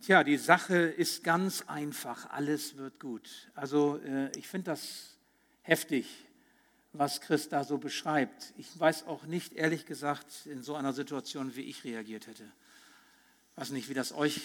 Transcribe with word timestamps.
Tja, 0.00 0.22
die 0.22 0.36
Sache 0.36 0.76
ist 0.76 1.24
ganz 1.24 1.64
einfach. 1.66 2.30
Alles 2.30 2.76
wird 2.76 3.00
gut. 3.00 3.28
Also 3.54 3.98
äh, 4.04 4.30
ich 4.38 4.46
finde 4.46 4.70
das 4.70 5.16
heftig, 5.62 6.06
was 6.92 7.20
Chris 7.20 7.48
da 7.48 7.64
so 7.64 7.78
beschreibt. 7.78 8.54
Ich 8.56 8.78
weiß 8.78 9.06
auch 9.06 9.24
nicht, 9.24 9.54
ehrlich 9.54 9.86
gesagt, 9.86 10.46
in 10.46 10.62
so 10.62 10.76
einer 10.76 10.92
Situation, 10.92 11.56
wie 11.56 11.62
ich 11.62 11.84
reagiert 11.84 12.26
hätte. 12.26 12.44
Weiß 13.56 13.70
nicht, 13.70 13.88
wie 13.88 13.94
das 13.94 14.12
euch 14.12 14.40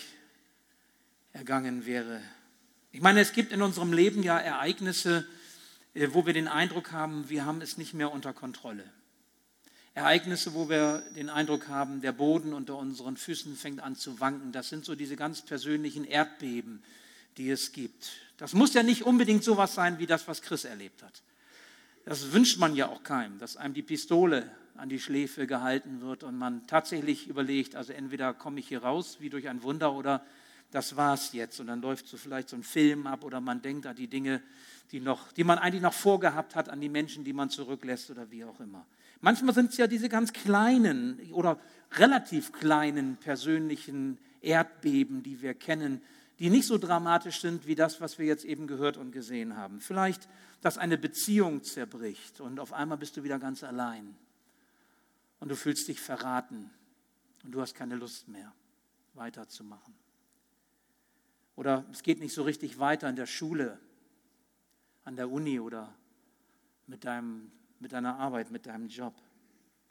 ergangen 1.34 1.86
wäre. 1.86 2.22
Ich 2.92 3.02
meine, 3.02 3.22
es 3.22 3.34
gibt 3.34 3.52
in 3.52 3.62
unserem 3.62 3.94
Leben 3.94 4.24
ja 4.24 4.40
Ereignisse, 4.40 5.26
äh, 5.94 6.10
wo 6.12 6.26
wir 6.26 6.34
den 6.34 6.48
Eindruck 6.48 6.92
haben, 6.92 7.30
wir 7.30 7.46
haben 7.46 7.62
es 7.62 7.78
nicht 7.78 7.94
mehr 7.94 8.12
unter 8.12 8.34
Kontrolle. 8.34 8.84
Ereignisse, 9.96 10.56
wo 10.56 10.70
wir 10.70 11.04
den 11.16 11.30
Eindruck 11.30 11.68
haben, 11.68 12.02
der 12.02 12.14
Boden 12.14 12.54
unter 12.54 12.78
unseren 12.78 13.16
Füßen 13.16 13.56
fängt 13.56 13.82
an 13.82 13.96
zu 13.96 14.20
wanken. 14.20 14.52
Das 14.52 14.70
sind 14.70 14.86
so 14.86 14.96
diese 14.96 15.16
ganz 15.16 15.42
persönlichen 15.42 16.04
Erdbeben, 16.04 16.82
die 17.38 17.52
es 17.52 17.72
gibt. 17.72 18.12
Das 18.38 18.54
muss 18.54 18.74
ja 18.74 18.82
nicht 18.82 19.04
unbedingt 19.04 19.44
so 19.44 19.56
was 19.58 19.76
sein 19.76 20.00
wie 20.00 20.08
das, 20.08 20.28
was 20.28 20.42
Chris 20.42 20.66
erlebt 20.66 21.04
hat. 21.04 21.22
Das 22.06 22.32
wünscht 22.32 22.58
man 22.58 22.76
ja 22.76 22.88
auch 22.88 23.04
keinem, 23.04 23.38
dass 23.38 23.56
einem 23.56 23.74
die 23.76 23.84
Pistole 23.84 24.50
an 24.76 24.90
die 24.90 25.00
Schläfe 25.00 25.46
gehalten 25.46 26.02
wird 26.02 26.24
und 26.24 26.38
man 26.38 26.66
tatsächlich 26.66 27.28
überlegt, 27.28 27.76
also 27.76 27.94
entweder 27.94 28.34
komme 28.34 28.60
ich 28.60 28.68
hier 28.68 28.82
raus 28.82 29.18
wie 29.20 29.30
durch 29.30 29.48
ein 29.48 29.62
Wunder 29.62 29.94
oder 29.94 30.26
das 30.74 30.96
war's 30.96 31.34
jetzt. 31.34 31.60
Und 31.60 31.68
dann 31.68 31.82
läuft 31.82 32.08
so 32.08 32.18
vielleicht 32.18 32.50
so 32.50 32.56
ein 32.56 32.64
Film 32.64 33.06
ab 33.06 33.24
oder 33.24 33.40
man 33.40 33.62
denkt 33.62 33.86
an 33.86 33.96
die 33.96 34.08
Dinge, 34.08 34.42
die, 34.92 35.00
noch, 35.00 35.32
die 35.32 35.44
man 35.44 35.60
eigentlich 35.60 35.84
noch 35.84 35.94
vorgehabt 35.94 36.56
hat, 36.56 36.70
an 36.70 36.82
die 36.82 36.90
Menschen, 36.90 37.24
die 37.24 37.34
man 37.34 37.50
zurücklässt 37.50 38.10
oder 38.10 38.30
wie 38.32 38.44
auch 38.44 38.60
immer. 38.60 38.86
Manchmal 39.22 39.54
sind 39.54 39.70
es 39.70 39.78
ja 39.78 39.88
diese 39.88 40.10
ganz 40.10 40.34
kleinen 40.34 41.32
oder 41.32 41.60
relativ 41.94 42.52
kleinen 42.52 43.18
persönlichen 43.18 44.18
Erdbeben, 44.42 45.24
die 45.24 45.42
wir 45.42 45.54
kennen, 45.54 46.02
die 46.40 46.50
nicht 46.50 46.68
so 46.68 46.78
dramatisch 46.78 47.40
sind 47.40 47.68
wie 47.68 47.76
das, 47.76 48.02
was 48.02 48.18
wir 48.18 48.26
jetzt 48.26 48.44
eben 48.44 48.68
gehört 48.68 48.98
und 48.98 49.12
gesehen 49.12 49.56
haben. 49.56 49.80
Vielleicht, 49.80 50.28
dass 50.62 50.78
eine 50.78 50.98
Beziehung 50.98 51.64
zerbricht 51.64 52.42
und 52.42 52.60
auf 52.60 52.74
einmal 52.74 52.98
bist 52.98 53.16
du 53.16 53.24
wieder 53.24 53.40
ganz 53.40 53.64
allein 53.64 54.16
und 55.40 55.50
du 55.50 55.56
fühlst 55.56 55.88
dich 55.88 56.02
verraten 56.02 56.72
und 57.44 57.52
du 57.52 57.62
hast 57.62 57.76
keine 57.76 57.96
Lust 57.96 58.28
mehr 58.28 58.52
weiterzumachen. 59.14 60.03
Oder 61.56 61.86
es 61.92 62.04
geht 62.04 62.20
nicht 62.20 62.34
so 62.34 62.44
richtig 62.44 62.80
weiter 62.80 63.10
in 63.10 63.16
der 63.16 63.28
Schule, 63.28 63.80
an 65.04 65.16
der 65.16 65.30
Uni 65.30 65.60
oder 65.60 65.94
mit 66.88 67.06
deinem 67.06 67.52
mit 67.84 67.92
deiner 67.92 68.18
Arbeit, 68.18 68.50
mit 68.50 68.66
deinem 68.66 68.88
Job. 68.88 69.14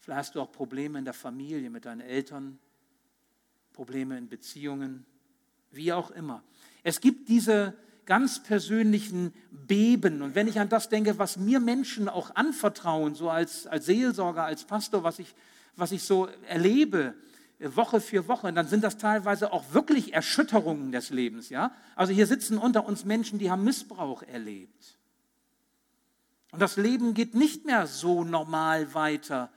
Vielleicht 0.00 0.18
hast 0.18 0.34
du 0.34 0.40
auch 0.40 0.50
Probleme 0.50 0.98
in 0.98 1.04
der 1.04 1.12
Familie, 1.12 1.68
mit 1.68 1.84
deinen 1.84 2.00
Eltern, 2.00 2.58
Probleme 3.74 4.16
in 4.16 4.30
Beziehungen, 4.30 5.04
wie 5.70 5.92
auch 5.92 6.10
immer. 6.10 6.42
Es 6.82 7.02
gibt 7.02 7.28
diese 7.28 7.74
ganz 8.06 8.42
persönlichen 8.42 9.34
Beben. 9.50 10.22
Und 10.22 10.34
wenn 10.34 10.48
ich 10.48 10.58
an 10.58 10.70
das 10.70 10.88
denke, 10.88 11.18
was 11.18 11.36
mir 11.36 11.60
Menschen 11.60 12.08
auch 12.08 12.34
anvertrauen, 12.34 13.14
so 13.14 13.28
als, 13.28 13.66
als 13.66 13.84
Seelsorger, 13.84 14.44
als 14.44 14.64
Pastor, 14.64 15.04
was 15.04 15.18
ich, 15.18 15.34
was 15.76 15.92
ich 15.92 16.02
so 16.02 16.28
erlebe, 16.48 17.14
Woche 17.62 18.00
für 18.00 18.28
Woche, 18.28 18.52
dann 18.52 18.66
sind 18.66 18.82
das 18.84 18.98
teilweise 18.98 19.52
auch 19.52 19.72
wirklich 19.72 20.12
Erschütterungen 20.12 20.92
des 20.92 21.10
Lebens. 21.10 21.48
Ja? 21.48 21.72
Also 21.96 22.12
hier 22.12 22.26
sitzen 22.26 22.58
unter 22.58 22.86
uns 22.86 23.04
Menschen, 23.04 23.38
die 23.38 23.50
haben 23.50 23.64
Missbrauch 23.64 24.22
erlebt. 24.22 24.98
Und 26.50 26.60
das 26.60 26.76
Leben 26.76 27.14
geht 27.14 27.34
nicht 27.34 27.64
mehr 27.64 27.86
so 27.86 28.24
normal 28.24 28.94
weiter, 28.94 29.50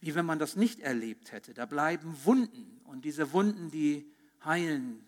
wie 0.00 0.14
wenn 0.14 0.26
man 0.26 0.38
das 0.38 0.56
nicht 0.56 0.80
erlebt 0.80 1.32
hätte. 1.32 1.54
Da 1.54 1.66
bleiben 1.66 2.16
Wunden 2.24 2.80
und 2.84 3.04
diese 3.04 3.32
Wunden, 3.32 3.70
die 3.70 4.10
heilen 4.44 5.06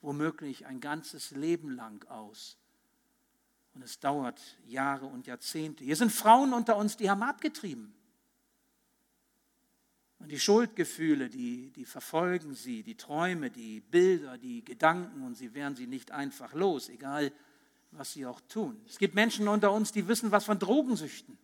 womöglich 0.00 0.66
ein 0.66 0.80
ganzes 0.80 1.30
Leben 1.30 1.70
lang 1.70 2.04
aus. 2.08 2.58
Und 3.74 3.82
es 3.82 4.00
dauert 4.00 4.40
Jahre 4.66 5.06
und 5.06 5.26
Jahrzehnte. 5.26 5.84
Hier 5.84 5.96
sind 5.96 6.12
Frauen 6.12 6.52
unter 6.52 6.76
uns, 6.76 6.96
die 6.96 7.08
haben 7.08 7.22
abgetrieben. 7.22 7.94
Und 10.22 10.30
die 10.30 10.38
Schuldgefühle, 10.38 11.28
die, 11.28 11.70
die 11.70 11.84
verfolgen 11.84 12.54
sie, 12.54 12.84
die 12.84 12.94
Träume, 12.94 13.50
die 13.50 13.80
Bilder, 13.80 14.38
die 14.38 14.64
Gedanken 14.64 15.22
und 15.22 15.36
sie 15.36 15.52
werden 15.52 15.74
sie 15.74 15.88
nicht 15.88 16.12
einfach 16.12 16.54
los, 16.54 16.88
egal 16.88 17.32
was 17.90 18.12
sie 18.12 18.24
auch 18.24 18.40
tun. 18.42 18.80
Es 18.86 18.98
gibt 18.98 19.16
Menschen 19.16 19.48
unter 19.48 19.72
uns, 19.72 19.90
die 19.90 20.06
wissen 20.06 20.30
was 20.30 20.44
von 20.44 20.60
Drogensüchten. 20.60 21.36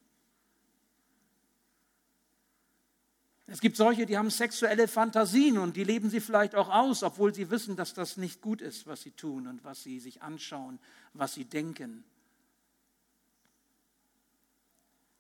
Es 3.49 3.61
gibt 3.61 3.77
solche, 3.77 4.07
die 4.07 4.17
haben 4.17 4.31
sexuelle 4.31 4.87
Fantasien 4.87 5.59
und 5.59 5.75
die 5.75 5.83
leben 5.83 6.09
sie 6.09 6.21
vielleicht 6.21 6.55
auch 6.55 6.69
aus, 6.69 7.03
obwohl 7.03 7.35
sie 7.35 7.51
wissen, 7.51 7.75
dass 7.75 7.95
das 7.95 8.17
nicht 8.17 8.41
gut 8.41 8.63
ist, 8.63 8.87
was 8.87 9.03
sie 9.03 9.11
tun 9.11 9.49
und 9.49 9.65
was 9.65 9.83
sie 9.83 9.99
sich 9.99 10.23
anschauen, 10.23 10.79
was 11.15 11.35
sie 11.35 11.47
denken. 11.47 12.05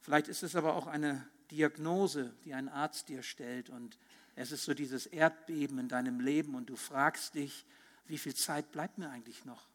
Vielleicht 0.01 0.29
ist 0.29 0.45
es 0.45 0.55
aber 0.55 0.77
auch 0.77 0.87
eine 0.87 1.27
Diagnose, 1.51 2.35
die 2.45 2.55
ein 2.55 2.69
Arzt 2.69 3.09
dir 3.09 3.23
stellt 3.23 3.71
und 3.71 3.99
es 4.37 4.53
ist 4.53 4.65
so 4.65 4.75
dieses 4.75 5.07
Erdbeben 5.07 5.79
in 5.79 5.89
deinem 5.89 6.21
Leben 6.21 6.55
und 6.55 6.71
du 6.71 6.77
fragst 6.77 7.35
dich, 7.35 7.65
wie 8.07 8.19
viel 8.19 8.35
Zeit 8.35 8.71
bleibt 8.71 8.99
mir 8.99 9.11
eigentlich 9.11 9.45
noch? 9.45 9.69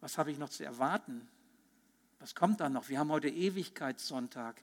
Was 0.00 0.18
habe 0.18 0.30
ich 0.30 0.38
noch 0.38 0.48
zu 0.48 0.64
erwarten? 0.64 1.28
Was 2.18 2.34
kommt 2.34 2.60
da 2.60 2.68
noch? 2.68 2.88
Wir 2.88 2.98
haben 2.98 3.10
heute 3.10 3.28
Ewigkeitssonntag. 3.28 4.62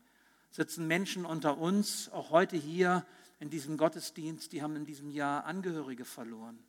Sitzen 0.50 0.88
Menschen 0.88 1.26
unter 1.26 1.58
uns, 1.58 2.10
auch 2.10 2.32
heute 2.32 2.58
hier 2.58 3.06
in 3.40 3.50
diesem 3.50 3.78
Gottesdienst, 3.78 4.52
die 4.52 4.62
haben 4.62 4.76
in 4.76 4.86
diesem 4.86 5.10
Jahr 5.10 5.46
Angehörige 5.46 6.06
verloren. 6.06 6.60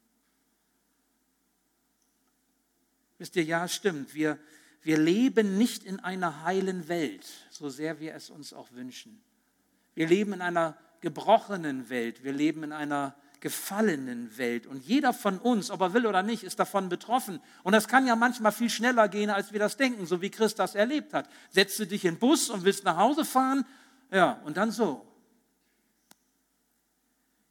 Wisst 3.18 3.36
ihr, 3.36 3.44
ja, 3.44 3.68
stimmt. 3.68 4.14
Wir, 4.14 4.38
wir 4.82 4.98
leben 4.98 5.58
nicht 5.58 5.84
in 5.84 6.00
einer 6.00 6.44
heilen 6.44 6.88
Welt, 6.88 7.26
so 7.50 7.68
sehr 7.68 8.00
wir 8.00 8.14
es 8.14 8.30
uns 8.30 8.52
auch 8.52 8.72
wünschen. 8.72 9.22
Wir 9.94 10.08
leben 10.08 10.32
in 10.32 10.42
einer 10.42 10.76
gebrochenen 11.00 11.88
Welt. 11.88 12.24
Wir 12.24 12.32
leben 12.32 12.64
in 12.64 12.72
einer 12.72 13.14
gefallenen 13.40 14.36
Welt. 14.38 14.66
Und 14.66 14.84
jeder 14.84 15.12
von 15.12 15.38
uns, 15.38 15.70
ob 15.70 15.80
er 15.80 15.92
will 15.92 16.06
oder 16.06 16.22
nicht, 16.22 16.44
ist 16.44 16.58
davon 16.58 16.88
betroffen. 16.88 17.40
Und 17.64 17.72
das 17.72 17.88
kann 17.88 18.06
ja 18.06 18.16
manchmal 18.16 18.52
viel 18.52 18.70
schneller 18.70 19.08
gehen, 19.08 19.30
als 19.30 19.52
wir 19.52 19.58
das 19.58 19.76
denken, 19.76 20.06
so 20.06 20.22
wie 20.22 20.30
Christ 20.30 20.58
das 20.58 20.74
erlebt 20.74 21.12
hat. 21.12 21.28
Setzt 21.50 21.78
du 21.78 21.86
dich 21.86 22.04
in 22.04 22.14
den 22.14 22.20
Bus 22.20 22.48
und 22.48 22.64
willst 22.64 22.84
nach 22.84 22.96
Hause 22.96 23.24
fahren, 23.24 23.66
ja, 24.10 24.40
und 24.44 24.56
dann 24.56 24.70
so. 24.70 25.06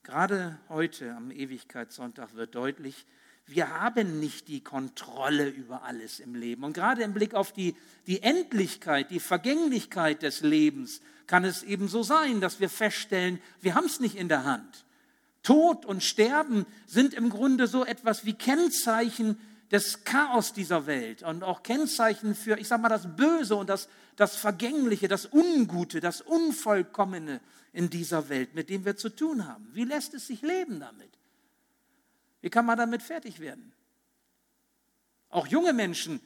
Gerade 0.04 0.60
heute 0.70 1.14
am 1.14 1.30
Ewigkeitssonntag 1.30 2.36
wird 2.36 2.56
deutlich, 2.56 3.06
wir 3.48 3.82
haben 3.82 4.20
nicht 4.20 4.48
die 4.48 4.64
Kontrolle 4.64 5.50
über 5.50 5.84
alles 5.84 6.20
im 6.20 6.36
Leben. 6.36 6.64
Und 6.64 6.74
gerade 6.74 7.04
im 7.04 7.14
Blick 7.14 7.34
auf 7.34 7.52
die, 7.52 7.76
die 8.08 8.24
Endlichkeit, 8.24 9.12
die 9.12 9.20
Vergänglichkeit 9.20 10.22
des 10.22 10.42
Lebens 10.42 11.02
kann 11.28 11.44
es 11.44 11.64
eben 11.64 11.88
so 11.88 12.04
sein, 12.04 12.42
dass 12.42 12.60
wir 12.60 12.70
feststellen, 12.70 13.42
wir 13.62 13.76
haben 13.76 13.86
es 13.86 14.00
nicht 14.00 14.16
in 14.16 14.30
der 14.30 14.44
Hand. 14.44 14.86
Tod 15.44 15.86
und 15.86 16.04
Sterben 16.04 16.66
sind 16.86 17.14
im 17.14 17.30
Grunde 17.30 17.68
so 17.68 17.84
etwas 17.84 18.26
wie 18.26 18.34
Kennzeichen 18.34 19.38
des 19.72 20.04
Chaos 20.04 20.54
dieser 20.54 20.86
Welt 20.86 21.24
und 21.24 21.44
auch 21.44 21.64
Kennzeichen 21.64 22.36
für, 22.36 22.60
ich 22.60 22.68
sage 22.68 22.82
mal, 22.82 22.90
das 22.90 23.16
Böse 23.16 23.56
und 23.56 23.70
das, 23.70 23.88
das 24.18 24.36
Vergängliche, 24.36 25.08
das 25.08 25.32
Ungute, 25.32 26.02
das 26.02 26.22
Unvollkommene 26.22 27.40
in 27.74 27.90
dieser 27.90 28.28
Welt, 28.30 28.54
mit 28.54 28.70
dem 28.70 28.84
wir 28.86 28.98
zu 28.98 29.10
tun 29.10 29.48
haben. 29.48 29.70
Wie 29.74 29.86
lässt 29.86 30.14
es 30.14 30.28
sich 30.28 30.42
leben 30.42 30.80
damit? 30.80 31.10
Wie 32.42 32.50
kann 32.50 32.66
man 32.66 32.78
damit 32.78 33.02
fertig 33.02 33.40
werden? 33.40 33.74
Auch 35.30 35.48
junge 35.48 35.74
Menschen 35.74 36.20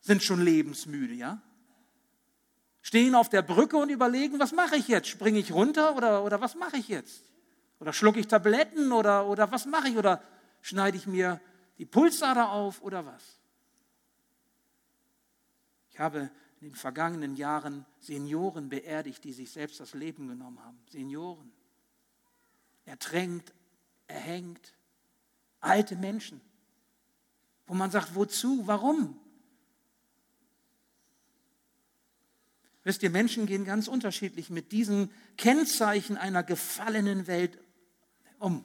sind 0.00 0.22
schon 0.22 0.42
lebensmüde, 0.42 1.14
ja? 1.14 1.40
Stehen 2.82 3.14
auf 3.14 3.28
der 3.28 3.42
Brücke 3.42 3.76
und 3.76 3.90
überlegen, 3.90 4.38
was 4.38 4.52
mache 4.52 4.76
ich 4.76 4.88
jetzt? 4.88 5.08
Springe 5.08 5.38
ich 5.38 5.52
runter 5.52 5.96
oder, 5.96 6.24
oder 6.24 6.40
was 6.40 6.54
mache 6.54 6.78
ich 6.78 6.88
jetzt? 6.88 7.22
Oder 7.78 7.92
schlucke 7.92 8.20
ich 8.20 8.26
Tabletten 8.26 8.92
oder, 8.92 9.26
oder 9.26 9.50
was 9.52 9.66
mache 9.66 9.88
ich? 9.88 9.96
Oder 9.96 10.22
schneide 10.62 10.96
ich 10.96 11.06
mir 11.06 11.40
die 11.78 11.84
Pulsader 11.84 12.50
auf 12.50 12.82
oder 12.82 13.04
was? 13.04 13.38
Ich 15.90 16.00
habe 16.00 16.30
in 16.60 16.68
den 16.68 16.74
vergangenen 16.74 17.36
Jahren 17.36 17.84
Senioren 18.00 18.68
beerdigt, 18.68 19.24
die 19.24 19.32
sich 19.32 19.50
selbst 19.50 19.80
das 19.80 19.94
Leben 19.94 20.28
genommen 20.28 20.62
haben. 20.64 20.78
Senioren. 20.90 21.52
Ertränkt, 22.84 23.52
erhängt. 24.06 24.74
Alte 25.60 25.96
Menschen. 25.96 26.40
Wo 27.66 27.74
man 27.74 27.90
sagt, 27.90 28.14
wozu, 28.14 28.66
warum? 28.66 29.16
Wisst 32.82 33.02
ihr, 33.02 33.10
Menschen 33.10 33.46
gehen 33.46 33.64
ganz 33.64 33.88
unterschiedlich 33.88 34.50
mit 34.50 34.72
diesen 34.72 35.10
Kennzeichen 35.36 36.16
einer 36.16 36.42
gefallenen 36.42 37.26
Welt 37.26 37.58
um. 38.38 38.64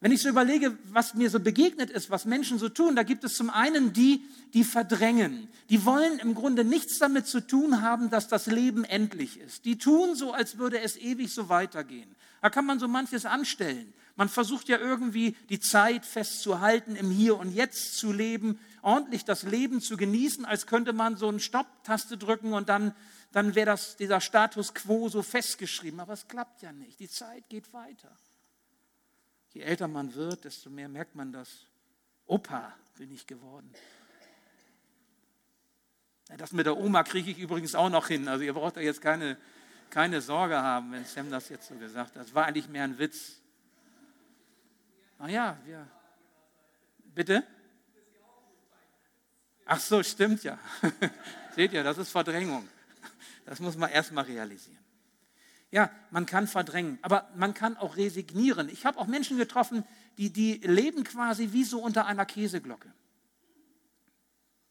Wenn 0.00 0.10
ich 0.10 0.20
so 0.20 0.28
überlege, 0.28 0.76
was 0.90 1.14
mir 1.14 1.30
so 1.30 1.38
begegnet 1.38 1.88
ist, 1.88 2.10
was 2.10 2.24
Menschen 2.24 2.58
so 2.58 2.68
tun, 2.68 2.96
da 2.96 3.04
gibt 3.04 3.22
es 3.22 3.36
zum 3.36 3.50
einen 3.50 3.92
die, 3.92 4.24
die 4.52 4.64
verdrängen. 4.64 5.46
Die 5.70 5.84
wollen 5.84 6.18
im 6.18 6.34
Grunde 6.34 6.64
nichts 6.64 6.98
damit 6.98 7.28
zu 7.28 7.46
tun 7.46 7.82
haben, 7.82 8.10
dass 8.10 8.26
das 8.26 8.46
Leben 8.46 8.82
endlich 8.82 9.38
ist. 9.38 9.64
Die 9.64 9.78
tun 9.78 10.16
so, 10.16 10.32
als 10.32 10.58
würde 10.58 10.80
es 10.80 10.96
ewig 10.96 11.32
so 11.32 11.48
weitergehen. 11.48 12.12
Da 12.40 12.50
kann 12.50 12.66
man 12.66 12.80
so 12.80 12.88
manches 12.88 13.26
anstellen. 13.26 13.92
Man 14.16 14.28
versucht 14.28 14.68
ja 14.68 14.78
irgendwie 14.78 15.32
die 15.48 15.60
Zeit 15.60 16.04
festzuhalten, 16.04 16.96
im 16.96 17.10
Hier 17.10 17.38
und 17.38 17.52
Jetzt 17.52 17.96
zu 17.96 18.12
leben, 18.12 18.58
ordentlich 18.82 19.24
das 19.24 19.42
Leben 19.42 19.80
zu 19.80 19.96
genießen, 19.96 20.44
als 20.44 20.66
könnte 20.66 20.92
man 20.92 21.16
so 21.16 21.28
eine 21.28 21.40
Stopptaste 21.40 22.18
drücken 22.18 22.52
und 22.52 22.68
dann, 22.68 22.94
dann 23.32 23.54
wäre 23.54 23.78
dieser 23.98 24.20
Status 24.20 24.74
quo 24.74 25.08
so 25.08 25.22
festgeschrieben. 25.22 26.00
Aber 26.00 26.12
es 26.12 26.28
klappt 26.28 26.62
ja 26.62 26.72
nicht. 26.72 27.00
Die 27.00 27.08
Zeit 27.08 27.48
geht 27.48 27.72
weiter. 27.72 28.14
Je 29.54 29.62
älter 29.62 29.88
man 29.88 30.14
wird, 30.14 30.44
desto 30.44 30.70
mehr 30.70 30.88
merkt 30.88 31.14
man 31.14 31.32
das. 31.32 31.66
Opa 32.26 32.74
bin 32.96 33.10
ich 33.12 33.26
geworden. 33.26 33.72
Das 36.38 36.52
mit 36.52 36.66
der 36.66 36.78
Oma 36.78 37.02
kriege 37.02 37.30
ich 37.30 37.38
übrigens 37.38 37.74
auch 37.74 37.90
noch 37.90 38.08
hin. 38.08 38.28
Also 38.28 38.44
ihr 38.44 38.54
braucht 38.54 38.76
da 38.76 38.80
jetzt 38.80 39.02
keine, 39.02 39.36
keine 39.90 40.22
Sorge 40.22 40.56
haben, 40.56 40.92
wenn 40.92 41.04
Sam 41.04 41.30
das 41.30 41.50
jetzt 41.50 41.68
so 41.68 41.74
gesagt 41.74 42.16
hat. 42.16 42.22
Das 42.22 42.34
war 42.34 42.46
eigentlich 42.46 42.68
mehr 42.68 42.84
ein 42.84 42.98
Witz. 42.98 43.41
Naja, 45.22 45.56
wir. 45.64 45.86
Bitte? 47.14 47.44
Ach 49.64 49.78
so, 49.78 50.02
stimmt 50.02 50.42
ja. 50.42 50.58
Seht 51.54 51.72
ihr, 51.72 51.84
das 51.84 51.96
ist 51.96 52.10
Verdrängung. 52.10 52.68
Das 53.46 53.60
muss 53.60 53.76
man 53.76 53.88
erstmal 53.90 54.24
realisieren. 54.24 54.80
Ja, 55.70 55.92
man 56.10 56.26
kann 56.26 56.48
verdrängen, 56.48 56.98
aber 57.02 57.30
man 57.36 57.54
kann 57.54 57.76
auch 57.76 57.96
resignieren. 57.96 58.68
Ich 58.68 58.84
habe 58.84 58.98
auch 58.98 59.06
Menschen 59.06 59.38
getroffen, 59.38 59.84
die, 60.18 60.30
die 60.30 60.54
leben 60.54 61.04
quasi 61.04 61.52
wie 61.52 61.62
so 61.62 61.80
unter 61.80 62.06
einer 62.06 62.26
Käseglocke. 62.26 62.92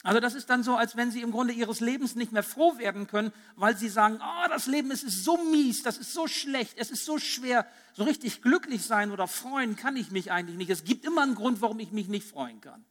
Also 0.04 0.20
das 0.20 0.34
ist 0.34 0.50
dann 0.50 0.64
so, 0.64 0.76
als 0.76 0.96
wenn 0.96 1.12
sie 1.12 1.22
im 1.22 1.32
Grunde 1.32 1.54
ihres 1.54 1.80
Lebens 1.80 2.16
nicht 2.16 2.32
mehr 2.32 2.42
froh 2.42 2.80
werden 2.80 3.06
können, 3.06 3.32
weil 3.56 3.78
sie 3.78 3.90
sagen, 3.90 4.20
oh, 4.20 4.48
das 4.50 4.66
Leben 4.66 4.90
es 4.90 5.04
ist 5.04 5.24
so 5.24 5.38
mies, 5.38 5.84
das 5.84 5.98
ist 5.98 6.14
so 6.14 6.28
schlecht, 6.28 6.74
es 6.78 6.90
ist 6.90 7.06
so 7.06 7.20
schwer, 7.20 7.68
so 7.94 8.04
richtig 8.04 8.42
glücklich 8.42 8.84
sein 8.84 9.12
oder 9.12 9.28
freuen 9.28 9.76
kann 9.76 9.96
ich 9.96 10.10
mich 10.10 10.32
eigentlich 10.32 10.58
nicht. 10.58 10.72
Es 10.72 10.86
gibt 10.86 11.06
immer 11.06 11.22
einen 11.22 11.36
Grund, 11.36 11.62
warum 11.62 11.80
ich 11.80 11.92
mich 11.92 12.08
nicht 12.08 12.28
freuen 12.28 12.62
kann, 12.62 12.84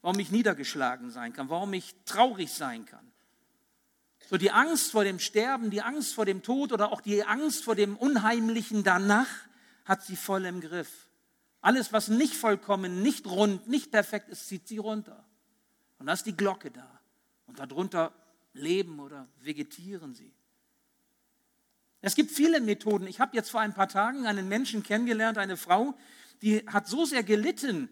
warum 0.00 0.18
ich 0.18 0.30
niedergeschlagen 0.30 1.10
sein 1.10 1.34
kann, 1.34 1.50
warum 1.50 1.74
ich 1.74 1.94
traurig 2.06 2.50
sein 2.50 2.86
kann. 2.86 3.12
So 4.30 4.38
die 4.38 4.50
Angst 4.50 4.92
vor 4.92 5.04
dem 5.04 5.18
Sterben, 5.18 5.70
die 5.70 5.82
Angst 5.82 6.14
vor 6.14 6.24
dem 6.24 6.42
Tod 6.42 6.72
oder 6.72 6.92
auch 6.92 7.02
die 7.02 7.24
Angst 7.24 7.62
vor 7.62 7.74
dem 7.74 7.94
Unheimlichen 7.94 8.84
danach 8.84 9.28
hat 9.84 10.02
sie 10.02 10.16
voll 10.16 10.46
im 10.46 10.62
Griff. 10.62 11.08
Alles, 11.60 11.92
was 11.92 12.08
nicht 12.08 12.34
vollkommen, 12.34 13.02
nicht 13.02 13.26
rund, 13.26 13.68
nicht 13.68 13.90
perfekt 13.90 14.30
ist, 14.30 14.48
zieht 14.48 14.66
sie 14.66 14.78
runter. 14.78 15.26
Und 15.98 16.06
da 16.06 16.12
ist 16.12 16.24
die 16.24 16.36
Glocke 16.36 16.70
da. 16.70 17.00
Und 17.46 17.58
darunter 17.58 18.12
leben 18.52 19.00
oder 19.00 19.28
vegetieren 19.40 20.14
sie. 20.14 20.32
Es 22.00 22.14
gibt 22.14 22.30
viele 22.30 22.60
Methoden. 22.60 23.06
Ich 23.06 23.20
habe 23.20 23.36
jetzt 23.36 23.50
vor 23.50 23.60
ein 23.60 23.74
paar 23.74 23.88
Tagen 23.88 24.26
einen 24.26 24.48
Menschen 24.48 24.82
kennengelernt, 24.82 25.38
eine 25.38 25.56
Frau, 25.56 25.96
die 26.42 26.58
hat 26.66 26.86
so 26.86 27.04
sehr 27.04 27.22
gelitten 27.22 27.88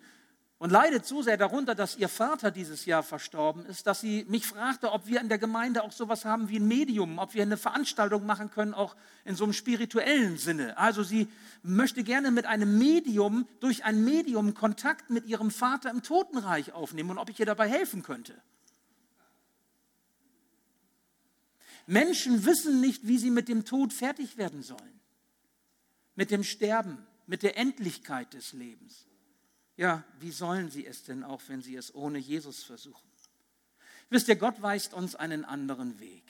und 0.59 0.71
leidet 0.71 1.05
so 1.05 1.21
sehr 1.21 1.37
darunter, 1.37 1.75
dass 1.75 1.97
ihr 1.97 2.09
Vater 2.09 2.51
dieses 2.51 2.87
Jahr 2.87 3.03
verstorben 3.03 3.67
ist, 3.67 3.87
dass 3.87 4.01
sie 4.01 4.25
mich 4.29 4.47
fragte, 4.47 4.93
ob 4.93 5.07
wir 5.07 5.21
in 5.21 5.29
der 5.29 5.39
Gemeinde 5.39 5.83
auch 5.83 5.93
sowas 5.93 6.25
haben 6.25 6.49
wie 6.49 6.59
ein 6.59 6.69
Medium, 6.69 7.19
ob 7.19 7.35
wir 7.35 7.43
eine 7.43 7.57
Veranstaltung 7.57 8.25
machen 8.25 8.51
können, 8.51 8.73
auch 8.73 8.95
in 9.25 9.35
so 9.35 9.45
einem 9.45 9.53
spirituellen 9.53 10.39
Sinne. 10.39 10.79
Also 10.79 11.03
sie 11.03 11.29
möchte 11.63 12.05
gerne 12.05 12.31
mit 12.31 12.47
einem 12.47 12.79
Medium, 12.79 13.49
durch 13.61 13.85
ein 13.85 14.05
Medium 14.05 14.55
Kontakt 14.55 15.11
mit 15.11 15.27
ihrem 15.27 15.51
Vater 15.51 15.91
im 15.91 16.03
Totenreich 16.03 16.73
aufnehmen 16.73 17.11
und 17.11 17.19
ob 17.19 17.29
ich 17.31 17.41
ihr 17.41 17.47
dabei 17.47 17.69
helfen 17.69 18.03
könnte. 18.03 18.35
Menschen 21.87 22.47
wissen 22.47 22.81
nicht, 22.81 23.07
wie 23.07 23.19
sie 23.19 23.31
mit 23.31 23.49
dem 23.49 23.65
Tod 23.65 23.93
fertig 23.93 24.37
werden 24.37 24.63
sollen, 24.63 25.01
mit 26.15 26.31
dem 26.31 26.45
Sterben, 26.45 27.05
mit 27.27 27.43
der 27.43 27.59
Endlichkeit 27.59 28.33
des 28.33 28.53
Lebens. 28.53 29.07
Ja, 29.77 30.05
wie 30.21 30.31
sollen 30.31 30.71
sie 30.71 30.87
es 30.87 31.03
denn 31.03 31.25
auch, 31.25 31.43
wenn 31.49 31.61
sie 31.61 31.75
es 31.75 31.95
ohne 31.95 32.19
Jesus 32.19 32.63
versuchen? 32.63 33.09
Wisst 34.09 34.29
ihr, 34.29 34.37
Gott 34.37 34.63
weist 34.63 34.95
uns 34.95 35.17
einen 35.17 35.45
anderen 35.45 35.99
Weg. 35.99 36.23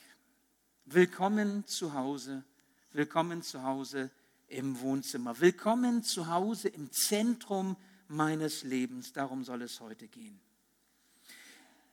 Willkommen 0.86 1.66
zu 1.66 1.92
Hause, 1.92 2.44
willkommen 2.92 3.42
zu 3.42 3.62
Hause 3.62 4.10
im 4.48 4.80
Wohnzimmer, 4.80 5.40
willkommen 5.40 6.02
zu 6.02 6.28
Hause 6.28 6.68
im 6.68 6.90
Zentrum 6.92 7.76
meines 8.08 8.62
Lebens. 8.62 9.12
Darum 9.12 9.44
soll 9.44 9.62
es 9.62 9.80
heute 9.80 10.08
gehen. 10.08 10.40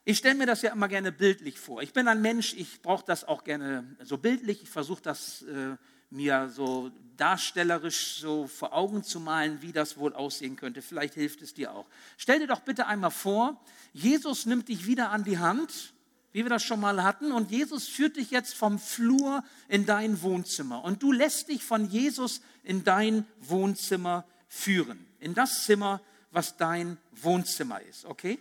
Ich 0.06 0.18
stelle 0.18 0.36
mir 0.36 0.45
das 0.45 0.62
ja 0.62 0.71
immer 0.71 0.88
gerne 0.88 1.12
bildlich 1.12 1.59
vor. 1.59 1.81
Ich 1.81 1.94
bin 1.94 2.07
ein 2.07 2.21
Mensch, 2.21 2.53
ich 2.53 2.81
brauche 2.81 3.06
das 3.06 3.24
auch 3.25 3.44
gerne 3.44 3.95
so 4.01 4.18
bildlich. 4.18 4.63
Ich 4.63 4.69
versuche 4.69 5.01
das 5.01 5.42
äh, 5.44 5.75
mir 6.11 6.49
so 6.49 6.91
darstellerisch 7.17 8.17
so 8.17 8.47
vor 8.47 8.73
Augen 8.73 9.03
zu 9.03 9.19
malen, 9.19 9.61
wie 9.61 9.71
das 9.71 9.97
wohl 9.97 10.13
aussehen 10.13 10.55
könnte. 10.55 10.81
Vielleicht 10.81 11.13
hilft 11.13 11.41
es 11.41 11.53
dir 11.53 11.73
auch. 11.73 11.85
Stell 12.17 12.39
dir 12.39 12.47
doch 12.47 12.61
bitte 12.61 12.87
einmal 12.87 13.11
vor, 13.11 13.59
Jesus 13.93 14.45
nimmt 14.45 14.69
dich 14.69 14.87
wieder 14.87 15.11
an 15.11 15.23
die 15.23 15.37
Hand, 15.37 15.93
wie 16.31 16.43
wir 16.43 16.49
das 16.49 16.63
schon 16.63 16.79
mal 16.79 17.03
hatten, 17.03 17.31
und 17.31 17.51
Jesus 17.51 17.87
führt 17.87 18.15
dich 18.15 18.31
jetzt 18.31 18.55
vom 18.55 18.79
Flur 18.79 19.43
in 19.67 19.85
dein 19.85 20.21
Wohnzimmer. 20.21 20.83
Und 20.83 21.03
du 21.03 21.11
lässt 21.11 21.49
dich 21.49 21.63
von 21.63 21.89
Jesus 21.89 22.41
in 22.63 22.83
dein 22.83 23.25
Wohnzimmer 23.39 24.25
führen. 24.47 25.05
In 25.19 25.33
das 25.33 25.65
Zimmer, 25.65 26.01
was 26.31 26.57
dein 26.57 26.97
Wohnzimmer 27.11 27.81
ist, 27.81 28.05
okay? 28.05 28.39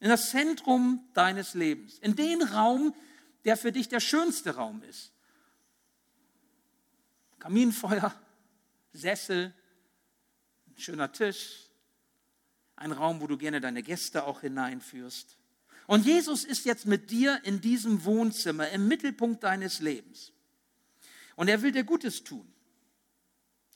In 0.00 0.08
das 0.08 0.30
Zentrum 0.30 1.04
deines 1.14 1.54
Lebens. 1.54 1.98
In 2.00 2.14
den 2.14 2.42
Raum, 2.42 2.94
der 3.44 3.56
für 3.56 3.72
dich 3.72 3.88
der 3.88 4.00
schönste 4.00 4.56
Raum 4.56 4.82
ist. 4.82 5.12
Kaminfeuer, 7.38 8.14
Sessel, 8.92 9.54
ein 10.66 10.78
schöner 10.78 11.12
Tisch, 11.12 11.68
ein 12.76 12.92
Raum, 12.92 13.20
wo 13.20 13.26
du 13.26 13.36
gerne 13.36 13.60
deine 13.60 13.82
Gäste 13.82 14.24
auch 14.24 14.40
hineinführst. 14.40 15.36
Und 15.86 16.04
Jesus 16.04 16.44
ist 16.44 16.64
jetzt 16.66 16.86
mit 16.86 17.10
dir 17.10 17.40
in 17.44 17.60
diesem 17.60 18.04
Wohnzimmer, 18.04 18.68
im 18.70 18.88
Mittelpunkt 18.88 19.42
deines 19.42 19.80
Lebens. 19.80 20.32
Und 21.34 21.48
er 21.48 21.62
will 21.62 21.72
dir 21.72 21.84
Gutes 21.84 22.24
tun. 22.24 22.46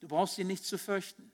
Du 0.00 0.08
brauchst 0.08 0.36
ihn 0.38 0.48
nicht 0.48 0.64
zu 0.64 0.78
fürchten. 0.78 1.32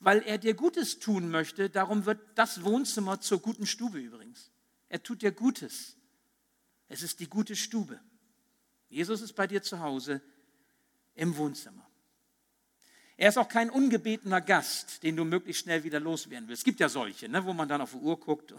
Weil 0.00 0.22
er 0.22 0.38
dir 0.38 0.54
Gutes 0.54 0.98
tun 0.98 1.30
möchte, 1.30 1.70
darum 1.70 2.04
wird 2.04 2.20
das 2.34 2.64
Wohnzimmer 2.64 3.20
zur 3.20 3.40
guten 3.40 3.66
Stube 3.66 3.98
übrigens. 3.98 4.50
Er 4.88 5.02
tut 5.02 5.22
dir 5.22 5.32
Gutes. 5.32 5.96
Es 6.88 7.02
ist 7.02 7.20
die 7.20 7.28
gute 7.28 7.56
Stube. 7.56 8.00
Jesus 8.88 9.20
ist 9.20 9.34
bei 9.34 9.46
dir 9.46 9.62
zu 9.62 9.80
Hause 9.80 10.20
im 11.16 11.36
Wohnzimmer. 11.36 11.86
Er 13.18 13.30
ist 13.30 13.38
auch 13.38 13.48
kein 13.48 13.70
ungebetener 13.70 14.42
Gast, 14.42 15.02
den 15.02 15.16
du 15.16 15.24
möglichst 15.24 15.62
schnell 15.62 15.82
wieder 15.84 15.98
loswerden 15.98 16.48
willst. 16.48 16.60
Es 16.60 16.64
gibt 16.64 16.80
ja 16.80 16.88
solche, 16.88 17.28
ne, 17.28 17.44
wo 17.44 17.54
man 17.54 17.66
dann 17.66 17.80
auf 17.80 17.92
die 17.92 17.96
Uhr 17.96 18.20
guckt 18.20 18.54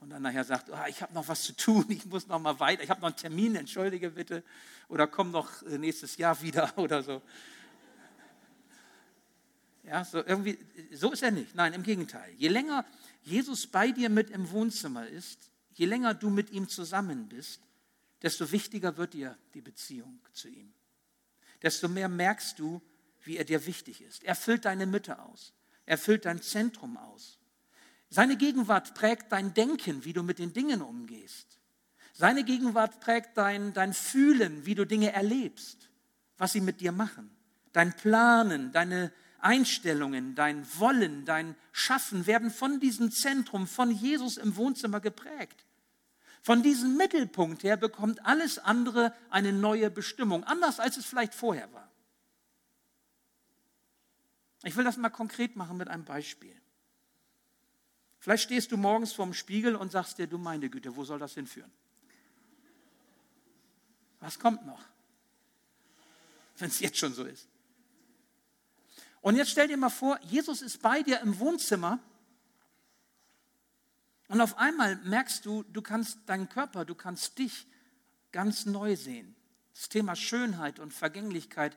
und 0.00 0.08
dann 0.08 0.22
nachher 0.22 0.44
sagt, 0.44 0.70
oh, 0.70 0.86
ich 0.88 1.02
habe 1.02 1.12
noch 1.12 1.28
was 1.28 1.42
zu 1.42 1.52
tun, 1.52 1.84
ich 1.90 2.06
muss 2.06 2.26
noch 2.26 2.40
mal 2.40 2.58
weiter, 2.58 2.82
ich 2.82 2.88
habe 2.88 3.02
noch 3.02 3.08
einen 3.08 3.16
Termin, 3.16 3.56
entschuldige 3.56 4.10
bitte, 4.10 4.42
oder 4.88 5.06
komm 5.06 5.30
noch 5.30 5.62
äh, 5.62 5.76
nächstes 5.76 6.16
Jahr 6.16 6.40
wieder 6.40 6.72
oder 6.78 7.02
so. 7.02 7.20
Ja, 9.84 10.04
so 10.04 10.24
irgendwie, 10.24 10.58
so 10.92 11.12
ist 11.12 11.22
er 11.22 11.30
nicht. 11.30 11.54
Nein, 11.54 11.72
im 11.74 11.82
Gegenteil. 11.82 12.32
Je 12.36 12.48
länger 12.48 12.84
Jesus 13.22 13.66
bei 13.66 13.90
dir 13.90 14.08
mit 14.08 14.30
im 14.30 14.50
Wohnzimmer 14.50 15.06
ist, 15.06 15.50
je 15.74 15.84
länger 15.84 16.14
du 16.14 16.30
mit 16.30 16.50
ihm 16.50 16.68
zusammen 16.68 17.28
bist, 17.28 17.60
desto 18.22 18.50
wichtiger 18.50 18.96
wird 18.96 19.14
dir 19.14 19.36
die 19.52 19.60
Beziehung 19.60 20.20
zu 20.32 20.48
ihm 20.48 20.72
desto 21.62 21.88
mehr 21.88 22.08
merkst 22.08 22.58
du, 22.58 22.80
wie 23.22 23.36
er 23.36 23.44
dir 23.44 23.66
wichtig 23.66 24.00
ist. 24.02 24.24
Er 24.24 24.34
füllt 24.34 24.64
deine 24.64 24.86
Mitte 24.86 25.18
aus. 25.20 25.52
Er 25.86 25.98
füllt 25.98 26.24
dein 26.24 26.40
Zentrum 26.40 26.96
aus. 26.96 27.38
Seine 28.08 28.36
Gegenwart 28.36 28.94
prägt 28.94 29.32
dein 29.32 29.54
Denken, 29.54 30.04
wie 30.04 30.12
du 30.12 30.22
mit 30.22 30.38
den 30.38 30.52
Dingen 30.52 30.82
umgehst. 30.82 31.60
Seine 32.12 32.44
Gegenwart 32.44 33.00
prägt 33.00 33.36
dein, 33.36 33.72
dein 33.72 33.94
Fühlen, 33.94 34.66
wie 34.66 34.74
du 34.74 34.84
Dinge 34.84 35.12
erlebst, 35.12 35.90
was 36.36 36.52
sie 36.52 36.60
mit 36.60 36.80
dir 36.80 36.92
machen. 36.92 37.30
Dein 37.72 37.94
Planen, 37.94 38.72
deine 38.72 39.12
Einstellungen, 39.38 40.34
dein 40.34 40.66
Wollen, 40.78 41.24
dein 41.24 41.54
Schaffen 41.72 42.26
werden 42.26 42.50
von 42.50 42.80
diesem 42.80 43.10
Zentrum, 43.10 43.66
von 43.66 43.90
Jesus 43.90 44.36
im 44.36 44.56
Wohnzimmer 44.56 45.00
geprägt. 45.00 45.64
Von 46.42 46.62
diesem 46.62 46.96
Mittelpunkt 46.96 47.62
her 47.62 47.76
bekommt 47.76 48.24
alles 48.24 48.58
andere 48.58 49.14
eine 49.28 49.52
neue 49.52 49.90
Bestimmung, 49.90 50.44
anders 50.44 50.80
als 50.80 50.96
es 50.96 51.04
vielleicht 51.04 51.34
vorher 51.34 51.70
war. 51.72 51.90
Ich 54.62 54.76
will 54.76 54.84
das 54.84 54.96
mal 54.96 55.10
konkret 55.10 55.56
machen 55.56 55.76
mit 55.76 55.88
einem 55.88 56.04
Beispiel. 56.04 56.54
Vielleicht 58.18 58.44
stehst 58.44 58.72
du 58.72 58.76
morgens 58.76 59.12
vorm 59.12 59.32
Spiegel 59.32 59.74
und 59.74 59.92
sagst 59.92 60.18
dir, 60.18 60.26
du 60.26 60.36
meine 60.36 60.68
Güte, 60.68 60.94
wo 60.94 61.04
soll 61.04 61.18
das 61.18 61.34
hinführen? 61.34 61.70
Was 64.20 64.38
kommt 64.38 64.66
noch? 64.66 64.82
Wenn 66.58 66.68
es 66.68 66.80
jetzt 66.80 66.98
schon 66.98 67.14
so 67.14 67.24
ist. 67.24 67.48
Und 69.22 69.36
jetzt 69.36 69.50
stell 69.50 69.68
dir 69.68 69.78
mal 69.78 69.90
vor, 69.90 70.18
Jesus 70.22 70.60
ist 70.60 70.80
bei 70.82 71.02
dir 71.02 71.20
im 71.20 71.38
Wohnzimmer 71.38 71.98
und 74.30 74.40
auf 74.40 74.58
einmal 74.58 74.94
merkst 74.94 75.44
du, 75.44 75.64
du 75.64 75.82
kannst 75.82 76.20
deinen 76.26 76.48
Körper, 76.48 76.84
du 76.84 76.94
kannst 76.94 77.36
dich 77.40 77.66
ganz 78.30 78.64
neu 78.64 78.94
sehen. 78.94 79.34
Das 79.74 79.88
Thema 79.88 80.14
Schönheit 80.14 80.78
und 80.78 80.94
Vergänglichkeit 80.94 81.76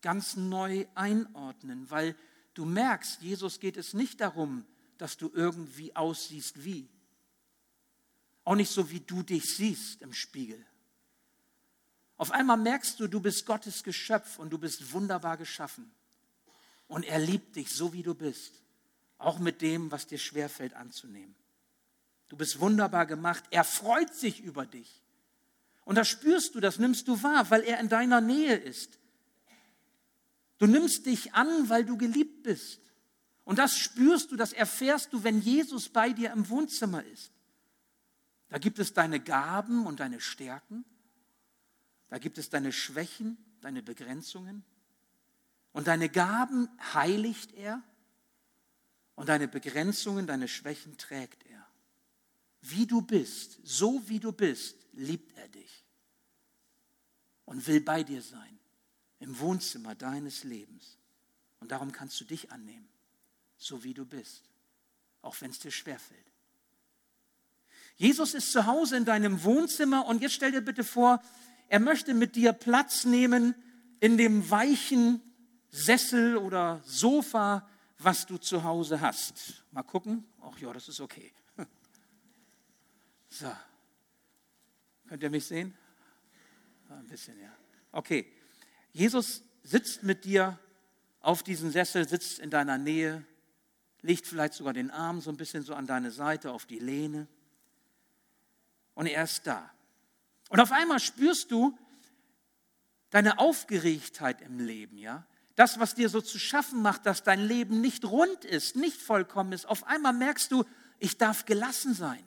ganz 0.00 0.36
neu 0.36 0.86
einordnen, 0.94 1.90
weil 1.90 2.14
du 2.54 2.64
merkst, 2.64 3.20
Jesus 3.20 3.58
geht 3.58 3.76
es 3.76 3.94
nicht 3.94 4.20
darum, 4.20 4.64
dass 4.96 5.16
du 5.16 5.28
irgendwie 5.34 5.96
aussiehst 5.96 6.62
wie. 6.64 6.88
Auch 8.44 8.54
nicht 8.54 8.70
so, 8.70 8.90
wie 8.90 9.00
du 9.00 9.24
dich 9.24 9.56
siehst 9.56 10.00
im 10.00 10.12
Spiegel. 10.12 10.64
Auf 12.16 12.30
einmal 12.30 12.58
merkst 12.58 13.00
du, 13.00 13.08
du 13.08 13.18
bist 13.18 13.44
Gottes 13.44 13.82
Geschöpf 13.82 14.38
und 14.38 14.50
du 14.50 14.58
bist 14.58 14.92
wunderbar 14.92 15.36
geschaffen. 15.36 15.90
Und 16.86 17.04
er 17.06 17.18
liebt 17.18 17.56
dich 17.56 17.74
so, 17.74 17.92
wie 17.92 18.04
du 18.04 18.14
bist. 18.14 18.62
Auch 19.18 19.40
mit 19.40 19.62
dem, 19.62 19.90
was 19.90 20.06
dir 20.06 20.18
schwerfällt 20.18 20.74
anzunehmen. 20.74 21.34
Du 22.28 22.36
bist 22.36 22.60
wunderbar 22.60 23.06
gemacht. 23.06 23.44
Er 23.50 23.64
freut 23.64 24.14
sich 24.14 24.40
über 24.40 24.66
dich. 24.66 25.02
Und 25.84 25.94
das 25.94 26.08
spürst 26.08 26.54
du, 26.54 26.60
das 26.60 26.78
nimmst 26.78 27.08
du 27.08 27.22
wahr, 27.22 27.50
weil 27.50 27.62
er 27.62 27.80
in 27.80 27.88
deiner 27.88 28.20
Nähe 28.20 28.54
ist. 28.54 28.98
Du 30.58 30.66
nimmst 30.66 31.06
dich 31.06 31.34
an, 31.34 31.68
weil 31.68 31.84
du 31.84 31.96
geliebt 31.96 32.42
bist. 32.42 32.80
Und 33.44 33.58
das 33.58 33.78
spürst 33.78 34.30
du, 34.30 34.36
das 34.36 34.52
erfährst 34.52 35.12
du, 35.12 35.24
wenn 35.24 35.40
Jesus 35.40 35.88
bei 35.88 36.10
dir 36.10 36.32
im 36.32 36.48
Wohnzimmer 36.50 37.02
ist. 37.04 37.32
Da 38.50 38.58
gibt 38.58 38.78
es 38.78 38.92
deine 38.92 39.20
Gaben 39.20 39.86
und 39.86 40.00
deine 40.00 40.20
Stärken. 40.20 40.84
Da 42.08 42.18
gibt 42.18 42.36
es 42.36 42.50
deine 42.50 42.72
Schwächen, 42.72 43.38
deine 43.60 43.82
Begrenzungen. 43.82 44.64
Und 45.72 45.86
deine 45.86 46.08
Gaben 46.08 46.68
heiligt 46.92 47.52
er. 47.54 47.82
Und 49.14 49.28
deine 49.28 49.48
Begrenzungen, 49.48 50.26
deine 50.26 50.48
Schwächen 50.48 50.98
trägt 50.98 51.46
er. 51.46 51.57
Wie 52.60 52.86
du 52.86 53.02
bist, 53.02 53.58
so 53.62 54.02
wie 54.08 54.18
du 54.18 54.32
bist, 54.32 54.76
liebt 54.92 55.36
er 55.38 55.48
dich. 55.48 55.84
Und 57.44 57.66
will 57.66 57.80
bei 57.80 58.02
dir 58.02 58.20
sein 58.20 58.58
im 59.20 59.38
Wohnzimmer 59.38 59.94
deines 59.94 60.44
Lebens. 60.44 60.98
Und 61.60 61.72
darum 61.72 61.92
kannst 61.92 62.20
du 62.20 62.24
dich 62.24 62.52
annehmen, 62.52 62.88
so 63.56 63.82
wie 63.84 63.94
du 63.94 64.04
bist, 64.04 64.44
auch 65.22 65.40
wenn 65.40 65.50
es 65.50 65.58
dir 65.58 65.70
schwerfällt. 65.70 66.24
Jesus 67.96 68.34
ist 68.34 68.52
zu 68.52 68.66
Hause 68.66 68.96
in 68.96 69.04
deinem 69.04 69.42
Wohnzimmer 69.42 70.06
und 70.06 70.22
jetzt 70.22 70.34
stell 70.34 70.52
dir 70.52 70.60
bitte 70.60 70.84
vor, 70.84 71.20
er 71.68 71.80
möchte 71.80 72.14
mit 72.14 72.36
dir 72.36 72.52
Platz 72.52 73.04
nehmen 73.04 73.54
in 74.00 74.16
dem 74.16 74.48
weichen 74.50 75.20
Sessel 75.70 76.36
oder 76.36 76.80
Sofa, 76.84 77.68
was 77.98 78.26
du 78.26 78.38
zu 78.38 78.62
Hause 78.62 79.00
hast. 79.00 79.64
Mal 79.72 79.82
gucken. 79.82 80.24
Ach 80.40 80.56
ja, 80.58 80.72
das 80.72 80.88
ist 80.88 81.00
okay. 81.00 81.32
So. 83.28 83.54
Könnt 85.08 85.22
ihr 85.22 85.30
mich 85.30 85.46
sehen? 85.46 85.74
Ein 86.88 87.06
bisschen, 87.06 87.40
ja. 87.40 87.52
Okay. 87.92 88.32
Jesus 88.92 89.42
sitzt 89.62 90.02
mit 90.02 90.24
dir 90.24 90.58
auf 91.20 91.42
diesem 91.42 91.70
Sessel, 91.70 92.08
sitzt 92.08 92.38
in 92.38 92.50
deiner 92.50 92.78
Nähe, 92.78 93.24
legt 94.02 94.26
vielleicht 94.26 94.54
sogar 94.54 94.72
den 94.72 94.90
Arm 94.90 95.20
so 95.20 95.30
ein 95.30 95.36
bisschen 95.36 95.62
so 95.62 95.74
an 95.74 95.86
deine 95.86 96.10
Seite 96.10 96.52
auf 96.52 96.66
die 96.66 96.78
Lehne. 96.78 97.26
Und 98.94 99.06
er 99.06 99.24
ist 99.24 99.46
da. 99.46 99.70
Und 100.48 100.60
auf 100.60 100.72
einmal 100.72 101.00
spürst 101.00 101.50
du 101.50 101.76
deine 103.10 103.38
Aufgeregtheit 103.38 104.40
im 104.42 104.58
Leben, 104.60 104.98
ja? 104.98 105.26
Das, 105.54 105.80
was 105.80 105.96
dir 105.96 106.08
so 106.08 106.20
zu 106.20 106.38
schaffen 106.38 106.82
macht, 106.82 107.04
dass 107.04 107.24
dein 107.24 107.40
Leben 107.40 107.80
nicht 107.80 108.04
rund 108.04 108.44
ist, 108.44 108.76
nicht 108.76 109.00
vollkommen 109.02 109.52
ist. 109.52 109.66
Auf 109.66 109.84
einmal 109.84 110.12
merkst 110.12 110.52
du, 110.52 110.64
ich 111.00 111.18
darf 111.18 111.46
gelassen 111.46 111.94
sein. 111.94 112.22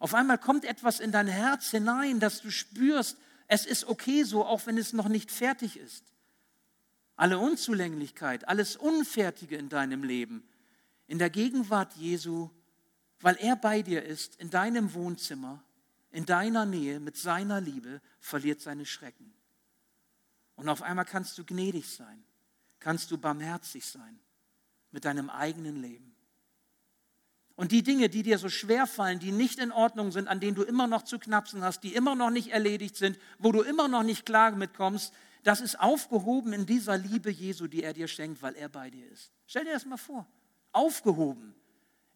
Auf 0.00 0.14
einmal 0.14 0.38
kommt 0.38 0.64
etwas 0.64 0.98
in 0.98 1.12
dein 1.12 1.28
Herz 1.28 1.70
hinein, 1.70 2.20
dass 2.20 2.40
du 2.40 2.50
spürst, 2.50 3.18
es 3.46 3.66
ist 3.66 3.84
okay 3.84 4.24
so, 4.24 4.44
auch 4.46 4.66
wenn 4.66 4.78
es 4.78 4.94
noch 4.94 5.08
nicht 5.08 5.30
fertig 5.30 5.76
ist. 5.76 6.04
Alle 7.16 7.38
Unzulänglichkeit, 7.38 8.48
alles 8.48 8.76
Unfertige 8.76 9.56
in 9.56 9.68
deinem 9.68 10.02
Leben, 10.02 10.42
in 11.06 11.18
der 11.18 11.28
Gegenwart 11.28 11.94
Jesu, 11.96 12.48
weil 13.20 13.36
er 13.40 13.56
bei 13.56 13.82
dir 13.82 14.02
ist, 14.02 14.36
in 14.36 14.48
deinem 14.48 14.94
Wohnzimmer, 14.94 15.62
in 16.12 16.24
deiner 16.24 16.64
Nähe, 16.64 16.98
mit 16.98 17.18
seiner 17.18 17.60
Liebe, 17.60 18.00
verliert 18.20 18.62
seine 18.62 18.86
Schrecken. 18.86 19.34
Und 20.56 20.70
auf 20.70 20.80
einmal 20.80 21.04
kannst 21.04 21.36
du 21.36 21.44
gnädig 21.44 21.90
sein, 21.90 22.24
kannst 22.78 23.10
du 23.10 23.18
barmherzig 23.18 23.84
sein 23.84 24.18
mit 24.92 25.04
deinem 25.04 25.28
eigenen 25.28 25.76
Leben. 25.76 26.09
Und 27.60 27.72
die 27.72 27.82
Dinge, 27.82 28.08
die 28.08 28.22
dir 28.22 28.38
so 28.38 28.48
schwer 28.48 28.86
fallen, 28.86 29.18
die 29.18 29.32
nicht 29.32 29.58
in 29.58 29.70
Ordnung 29.70 30.12
sind, 30.12 30.28
an 30.28 30.40
denen 30.40 30.54
du 30.54 30.62
immer 30.62 30.86
noch 30.86 31.02
zu 31.02 31.18
knapsen 31.18 31.62
hast, 31.62 31.82
die 31.82 31.94
immer 31.94 32.14
noch 32.14 32.30
nicht 32.30 32.52
erledigt 32.52 32.96
sind, 32.96 33.18
wo 33.38 33.52
du 33.52 33.60
immer 33.60 33.86
noch 33.86 34.02
nicht 34.02 34.24
klar 34.24 34.52
mitkommst, 34.52 35.12
das 35.42 35.60
ist 35.60 35.78
aufgehoben 35.78 36.54
in 36.54 36.64
dieser 36.64 36.96
Liebe 36.96 37.30
Jesu, 37.30 37.66
die 37.66 37.82
er 37.82 37.92
dir 37.92 38.08
schenkt, 38.08 38.40
weil 38.40 38.54
er 38.54 38.70
bei 38.70 38.88
dir 38.88 39.06
ist. 39.12 39.30
Stell 39.46 39.66
dir 39.66 39.74
das 39.74 39.84
mal 39.84 39.98
vor. 39.98 40.26
Aufgehoben. 40.72 41.54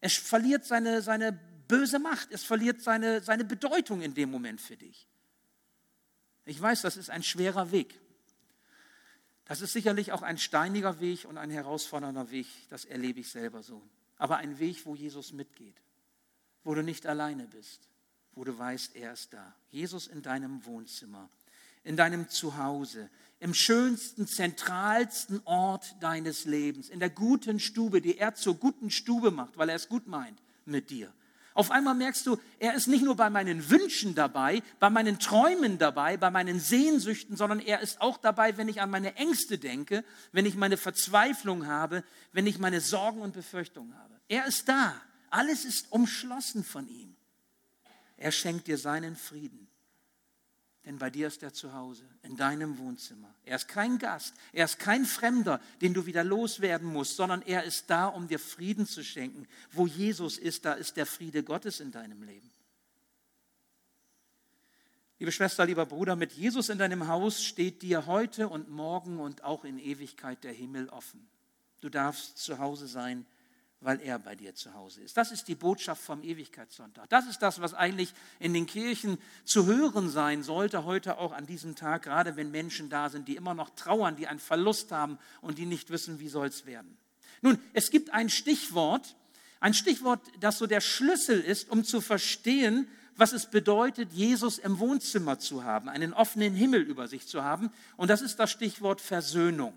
Es 0.01 0.15
verliert 0.15 0.65
seine, 0.65 1.03
seine 1.03 1.39
böse 1.67 1.99
Macht. 1.99 2.29
Es 2.31 2.43
verliert 2.43 2.81
seine, 2.81 3.21
seine 3.21 3.45
Bedeutung 3.45 4.01
in 4.01 4.15
dem 4.15 4.31
Moment 4.31 4.59
für 4.59 4.77
dich. 4.77 5.07
Ich 6.45 6.59
weiß, 6.59 6.81
das 6.81 6.97
ist 6.97 7.11
ein 7.11 7.21
schwerer 7.21 7.71
Weg. 7.71 7.99
Das 9.45 9.61
ist 9.61 9.73
sicherlich 9.73 10.11
auch 10.11 10.23
ein 10.23 10.39
steiniger 10.39 10.99
Weg 11.01 11.25
und 11.25 11.37
ein 11.37 11.51
herausfordernder 11.51 12.31
Weg. 12.31 12.47
Das 12.69 12.85
erlebe 12.85 13.19
ich 13.19 13.29
selber 13.29 13.61
so 13.61 13.83
aber 14.17 14.37
ein 14.37 14.59
Weg, 14.59 14.85
wo 14.85 14.95
Jesus 14.95 15.33
mitgeht, 15.33 15.75
wo 16.63 16.73
du 16.73 16.83
nicht 16.83 17.05
alleine 17.05 17.47
bist, 17.47 17.89
wo 18.33 18.43
du 18.43 18.57
weißt, 18.57 18.95
er 18.95 19.13
ist 19.13 19.33
da. 19.33 19.55
Jesus 19.69 20.07
in 20.07 20.21
deinem 20.21 20.65
Wohnzimmer, 20.65 21.29
in 21.83 21.97
deinem 21.97 22.29
Zuhause, 22.29 23.09
im 23.39 23.53
schönsten, 23.53 24.27
zentralsten 24.27 25.41
Ort 25.45 25.95
deines 25.99 26.45
Lebens, 26.45 26.89
in 26.89 26.99
der 26.99 27.09
guten 27.09 27.59
Stube, 27.59 28.01
die 28.01 28.17
er 28.17 28.35
zur 28.35 28.55
guten 28.55 28.89
Stube 28.89 29.31
macht, 29.31 29.57
weil 29.57 29.69
er 29.69 29.75
es 29.75 29.89
gut 29.89 30.07
meint 30.07 30.41
mit 30.65 30.89
dir. 30.89 31.13
Auf 31.55 31.71
einmal 31.71 31.95
merkst 31.95 32.27
du, 32.27 32.37
er 32.59 32.73
ist 32.73 32.87
nicht 32.87 33.05
nur 33.05 33.15
bei 33.15 33.29
meinen 33.29 33.69
Wünschen 33.69 34.13
dabei, 34.13 34.61
bei 34.81 34.89
meinen 34.89 35.19
Träumen 35.19 35.77
dabei, 35.77 36.17
bei 36.17 36.29
meinen 36.29 36.59
Sehnsüchten, 36.59 37.37
sondern 37.37 37.59
er 37.59 37.79
ist 37.79 38.01
auch 38.01 38.17
dabei, 38.17 38.57
wenn 38.57 38.67
ich 38.67 38.81
an 38.81 38.89
meine 38.89 39.15
Ängste 39.15 39.57
denke, 39.57 40.03
wenn 40.33 40.45
ich 40.45 40.55
meine 40.55 40.75
Verzweiflung 40.75 41.65
habe, 41.65 42.03
wenn 42.33 42.45
ich 42.45 42.59
meine 42.59 42.81
Sorgen 42.81 43.21
und 43.21 43.33
Befürchtungen 43.33 43.97
habe. 43.97 44.19
Er 44.27 44.45
ist 44.45 44.67
da. 44.67 45.01
Alles 45.29 45.63
ist 45.63 45.93
umschlossen 45.93 46.61
von 46.65 46.89
ihm. 46.89 47.15
Er 48.17 48.33
schenkt 48.33 48.67
dir 48.67 48.77
seinen 48.77 49.15
Frieden. 49.15 49.69
Denn 50.85 50.99
bei 50.99 51.09
dir 51.09 51.27
ist 51.27 51.41
er 51.41 51.51
zu 51.51 51.73
Hause, 51.73 52.03
in 52.21 52.37
deinem 52.37 52.77
Wohnzimmer. 52.77 53.33
Er 53.43 53.55
ist 53.55 53.67
kein 53.67 53.97
Gast, 53.97 54.35
er 54.53 54.65
ist 54.65 54.77
kein 54.77 55.03
Fremder, 55.03 55.59
den 55.81 55.95
du 55.95 56.05
wieder 56.05 56.23
loswerden 56.23 56.87
musst, 56.87 57.15
sondern 57.15 57.41
er 57.41 57.63
ist 57.63 57.89
da, 57.89 58.05
um 58.07 58.27
dir 58.27 58.37
Frieden 58.37 58.85
zu 58.85 59.03
schenken. 59.03 59.47
Wo 59.71 59.87
Jesus 59.87 60.37
ist, 60.37 60.63
da 60.65 60.73
ist 60.73 60.95
der 60.95 61.07
Friede 61.07 61.43
Gottes 61.43 61.79
in 61.79 61.91
deinem 61.91 62.21
Leben. 62.21 62.51
Liebe 65.17 65.31
Schwester, 65.31 65.65
lieber 65.65 65.85
Bruder, 65.85 66.15
mit 66.15 66.33
Jesus 66.33 66.69
in 66.69 66.77
deinem 66.77 67.07
Haus 67.07 67.43
steht 67.43 67.81
dir 67.81 68.05
heute 68.05 68.47
und 68.47 68.69
morgen 68.69 69.19
und 69.19 69.43
auch 69.43 69.63
in 69.63 69.79
Ewigkeit 69.79 70.43
der 70.43 70.51
Himmel 70.51 70.89
offen. 70.89 71.25
Du 71.81 71.89
darfst 71.89 72.37
zu 72.37 72.59
Hause 72.59 72.87
sein 72.87 73.25
weil 73.85 74.01
er 74.01 74.19
bei 74.19 74.35
dir 74.35 74.55
zu 74.55 74.73
Hause 74.73 75.01
ist. 75.01 75.15
Das 75.15 75.31
ist 75.31 75.47
die 75.47 75.55
Botschaft 75.55 76.01
vom 76.01 76.23
Ewigkeitssonntag. 76.23 77.07
Das 77.09 77.27
ist 77.27 77.39
das, 77.39 77.61
was 77.61 77.73
eigentlich 77.73 78.13
in 78.39 78.53
den 78.53 78.65
Kirchen 78.65 79.17
zu 79.43 79.67
hören 79.67 80.09
sein 80.09 80.43
sollte, 80.43 80.85
heute 80.85 81.19
auch 81.19 81.31
an 81.31 81.45
diesem 81.45 81.75
Tag, 81.75 82.03
gerade 82.03 82.35
wenn 82.35 82.51
Menschen 82.51 82.89
da 82.89 83.09
sind, 83.09 83.27
die 83.27 83.35
immer 83.35 83.53
noch 83.53 83.69
trauern, 83.69 84.15
die 84.15 84.27
einen 84.27 84.39
Verlust 84.39 84.91
haben 84.91 85.19
und 85.41 85.57
die 85.57 85.65
nicht 85.65 85.91
wissen, 85.91 86.19
wie 86.19 86.29
soll 86.29 86.47
es 86.47 86.65
werden. 86.65 86.97
Nun, 87.41 87.59
es 87.73 87.91
gibt 87.91 88.11
ein 88.11 88.29
Stichwort, 88.29 89.15
ein 89.59 89.73
Stichwort, 89.73 90.21
das 90.39 90.57
so 90.57 90.65
der 90.65 90.81
Schlüssel 90.81 91.39
ist, 91.39 91.69
um 91.69 91.83
zu 91.83 92.01
verstehen, 92.01 92.87
was 93.17 93.33
es 93.33 93.45
bedeutet, 93.45 94.11
Jesus 94.11 94.57
im 94.57 94.79
Wohnzimmer 94.79 95.39
zu 95.39 95.63
haben, 95.63 95.89
einen 95.89 96.13
offenen 96.13 96.53
Himmel 96.53 96.81
über 96.81 97.07
sich 97.07 97.27
zu 97.27 97.43
haben. 97.43 97.71
Und 97.97 98.09
das 98.09 98.21
ist 98.21 98.37
das 98.37 98.51
Stichwort 98.51 98.99
Versöhnung. 98.99 99.75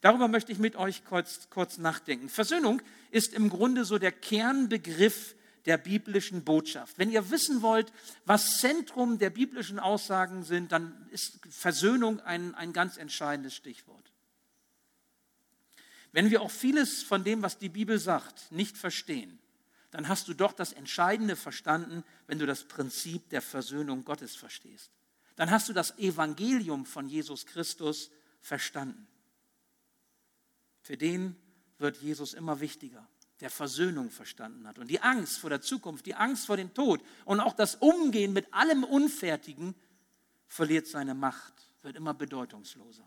Darüber 0.00 0.28
möchte 0.28 0.52
ich 0.52 0.58
mit 0.58 0.76
euch 0.76 1.04
kurz, 1.04 1.48
kurz 1.50 1.78
nachdenken. 1.78 2.28
Versöhnung 2.28 2.80
ist 3.10 3.34
im 3.34 3.48
Grunde 3.48 3.84
so 3.84 3.98
der 3.98 4.12
Kernbegriff 4.12 5.34
der 5.66 5.76
biblischen 5.76 6.44
Botschaft. 6.44 6.98
Wenn 6.98 7.10
ihr 7.10 7.30
wissen 7.30 7.62
wollt, 7.62 7.92
was 8.24 8.58
Zentrum 8.58 9.18
der 9.18 9.30
biblischen 9.30 9.78
Aussagen 9.78 10.42
sind, 10.44 10.72
dann 10.72 11.08
ist 11.10 11.40
Versöhnung 11.50 12.20
ein, 12.20 12.54
ein 12.54 12.72
ganz 12.72 12.96
entscheidendes 12.96 13.54
Stichwort. 13.54 14.12
Wenn 16.12 16.30
wir 16.30 16.40
auch 16.42 16.50
vieles 16.50 17.02
von 17.02 17.22
dem, 17.22 17.42
was 17.42 17.58
die 17.58 17.68
Bibel 17.68 17.98
sagt, 17.98 18.50
nicht 18.50 18.78
verstehen, 18.78 19.38
dann 19.90 20.08
hast 20.08 20.28
du 20.28 20.34
doch 20.34 20.52
das 20.52 20.72
Entscheidende 20.72 21.36
verstanden, 21.36 22.04
wenn 22.26 22.38
du 22.38 22.46
das 22.46 22.64
Prinzip 22.64 23.28
der 23.30 23.42
Versöhnung 23.42 24.04
Gottes 24.04 24.36
verstehst. 24.36 24.90
Dann 25.36 25.50
hast 25.50 25.68
du 25.68 25.72
das 25.72 25.98
Evangelium 25.98 26.86
von 26.86 27.08
Jesus 27.08 27.46
Christus 27.46 28.10
verstanden. 28.40 29.06
Für 30.88 30.96
den 30.96 31.36
wird 31.76 31.98
Jesus 31.98 32.32
immer 32.32 32.60
wichtiger, 32.60 33.06
der 33.40 33.50
Versöhnung 33.50 34.10
verstanden 34.10 34.66
hat. 34.66 34.78
Und 34.78 34.88
die 34.88 35.02
Angst 35.02 35.36
vor 35.36 35.50
der 35.50 35.60
Zukunft, 35.60 36.06
die 36.06 36.14
Angst 36.14 36.46
vor 36.46 36.56
dem 36.56 36.72
Tod 36.72 37.02
und 37.26 37.40
auch 37.40 37.52
das 37.52 37.74
Umgehen 37.74 38.32
mit 38.32 38.54
allem 38.54 38.84
Unfertigen 38.84 39.74
verliert 40.46 40.86
seine 40.86 41.14
Macht, 41.14 41.52
wird 41.82 41.94
immer 41.94 42.14
bedeutungsloser. 42.14 43.06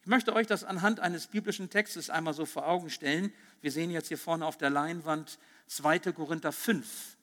Ich 0.00 0.08
möchte 0.08 0.34
euch 0.34 0.48
das 0.48 0.64
anhand 0.64 0.98
eines 0.98 1.28
biblischen 1.28 1.70
Textes 1.70 2.10
einmal 2.10 2.34
so 2.34 2.46
vor 2.46 2.66
Augen 2.66 2.90
stellen. 2.90 3.32
Wir 3.60 3.70
sehen 3.70 3.92
jetzt 3.92 4.08
hier 4.08 4.18
vorne 4.18 4.44
auf 4.44 4.58
der 4.58 4.70
Leinwand 4.70 5.38
2. 5.68 6.00
Korinther 6.00 6.50
5, 6.50 7.16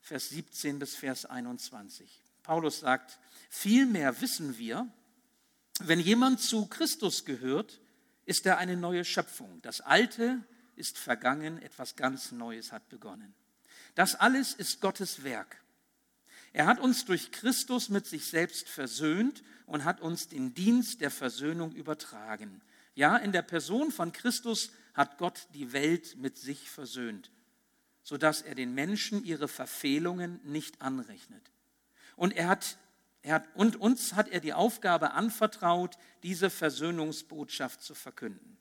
Vers 0.00 0.30
17 0.30 0.80
bis 0.80 0.96
Vers 0.96 1.24
21. 1.24 2.20
Paulus 2.42 2.80
sagt, 2.80 3.20
vielmehr 3.48 4.20
wissen 4.20 4.58
wir, 4.58 4.88
wenn 5.78 6.00
jemand 6.00 6.40
zu 6.40 6.66
Christus 6.66 7.24
gehört, 7.24 7.80
ist 8.26 8.44
er 8.44 8.58
eine 8.58 8.76
neue 8.76 9.04
Schöpfung. 9.04 9.62
Das 9.62 9.80
Alte 9.80 10.44
ist 10.74 10.98
vergangen, 10.98 11.62
etwas 11.62 11.96
ganz 11.96 12.32
Neues 12.32 12.72
hat 12.72 12.88
begonnen. 12.88 13.34
Das 13.94 14.14
alles 14.14 14.52
ist 14.52 14.80
Gottes 14.80 15.24
Werk. 15.24 15.62
Er 16.52 16.66
hat 16.66 16.80
uns 16.80 17.04
durch 17.04 17.32
Christus 17.32 17.88
mit 17.88 18.06
sich 18.06 18.26
selbst 18.26 18.68
versöhnt 18.68 19.42
und 19.66 19.84
hat 19.84 20.00
uns 20.00 20.28
den 20.28 20.54
Dienst 20.54 21.00
der 21.00 21.10
Versöhnung 21.10 21.72
übertragen. 21.72 22.62
Ja, 22.94 23.16
in 23.16 23.32
der 23.32 23.42
Person 23.42 23.90
von 23.90 24.12
Christus 24.12 24.70
hat 24.94 25.18
Gott 25.18 25.48
die 25.54 25.72
Welt 25.72 26.16
mit 26.16 26.38
sich 26.38 26.70
versöhnt, 26.70 27.30
sodass 28.02 28.42
er 28.42 28.54
den 28.54 28.74
Menschen 28.74 29.24
ihre 29.24 29.48
Verfehlungen 29.48 30.40
nicht 30.44 30.80
anrechnet. 30.80 31.50
Und 32.16 32.32
er 32.32 32.48
hat 32.48 32.78
hat, 33.32 33.48
und 33.54 33.76
uns 33.76 34.14
hat 34.14 34.28
er 34.28 34.40
die 34.40 34.52
Aufgabe 34.52 35.12
anvertraut, 35.12 35.96
diese 36.22 36.50
Versöhnungsbotschaft 36.50 37.82
zu 37.82 37.94
verkünden. 37.94 38.56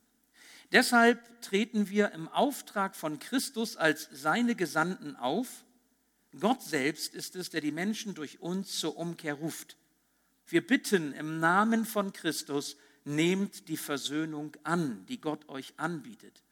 Deshalb 0.72 1.42
treten 1.42 1.90
wir 1.90 2.12
im 2.12 2.28
Auftrag 2.28 2.96
von 2.96 3.20
Christus 3.20 3.78
als 3.78 4.10
seine 4.12 4.56
Gesandten 4.56 5.16
auf. 5.16 5.64
Gott 6.40 6.64
selbst 6.64 7.14
ist 7.14 7.36
es, 7.36 7.50
der 7.50 7.62
die 7.62 7.72
Menschen 7.72 8.14
durch 8.14 8.40
uns 8.42 8.80
zur 8.80 8.98
Umkehr 8.98 9.36
ruft. 9.36 9.78
Wir 10.48 10.66
bitten 10.66 11.14
im 11.14 11.40
Namen 11.40 11.86
von 11.86 12.14
Christus, 12.14 12.78
nehmt 13.04 13.68
die 13.68 13.78
Versöhnung 13.78 14.58
an, 14.64 15.06
die 15.08 15.22
Gott 15.22 15.48
euch 15.48 15.74
anbietet. 15.78 16.44